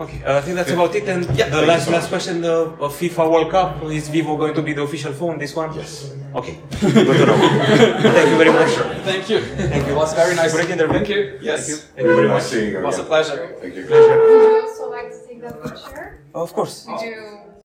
Okay, 0.00 0.22
uh, 0.24 0.38
I 0.38 0.40
think 0.42 0.54
that's 0.56 0.70
about 0.70 0.94
it. 0.94 1.08
And 1.08 1.26
Yeah, 1.36 1.48
the 1.48 1.62
last 1.62 1.90
last 1.90 2.08
question: 2.08 2.40
the 2.40 2.70
uh, 2.78 2.88
FIFA 2.88 3.30
World 3.32 3.50
Cup 3.50 3.82
is 3.90 4.08
Vivo 4.08 4.36
going 4.36 4.54
to 4.54 4.62
be 4.62 4.72
the 4.72 4.82
official 4.82 5.12
phone? 5.12 5.38
This 5.38 5.56
one? 5.56 5.74
Yes. 5.74 6.14
Okay. 6.34 6.54
Good 6.80 7.18
to 7.18 7.26
know. 7.26 7.38
Thank 8.16 8.28
you 8.30 8.38
very 8.38 8.52
much. 8.52 8.70
Thank 9.02 9.28
you. 9.28 9.40
Thank 9.40 9.86
you. 9.86 9.92
It 9.92 9.96
was 9.96 10.14
very 10.14 10.36
nice. 10.36 10.54
Great 10.54 10.70
interview. 10.70 10.98
Thank 10.98 11.08
you. 11.08 11.38
Yes. 11.42 11.66
Thank 11.66 11.68
you. 11.68 11.76
Thank 11.96 12.06
you 12.08 12.14
very 12.14 12.28
Nice 12.28 12.36
much. 12.44 12.52
seeing 12.52 12.70
you 12.72 12.78
It 12.78 12.84
was 12.84 12.98
a 12.98 13.04
pleasure. 13.04 13.56
Thank 13.60 13.74
you. 13.74 13.82
Would 13.82 13.90
you 13.90 14.60
also 14.62 14.90
like 14.90 15.10
to 15.10 15.18
take 15.26 15.40
that 15.42 15.56
picture? 15.64 16.22
Of 16.34 16.52
course. 16.54 16.86
We 16.86 16.94
do 16.98 17.14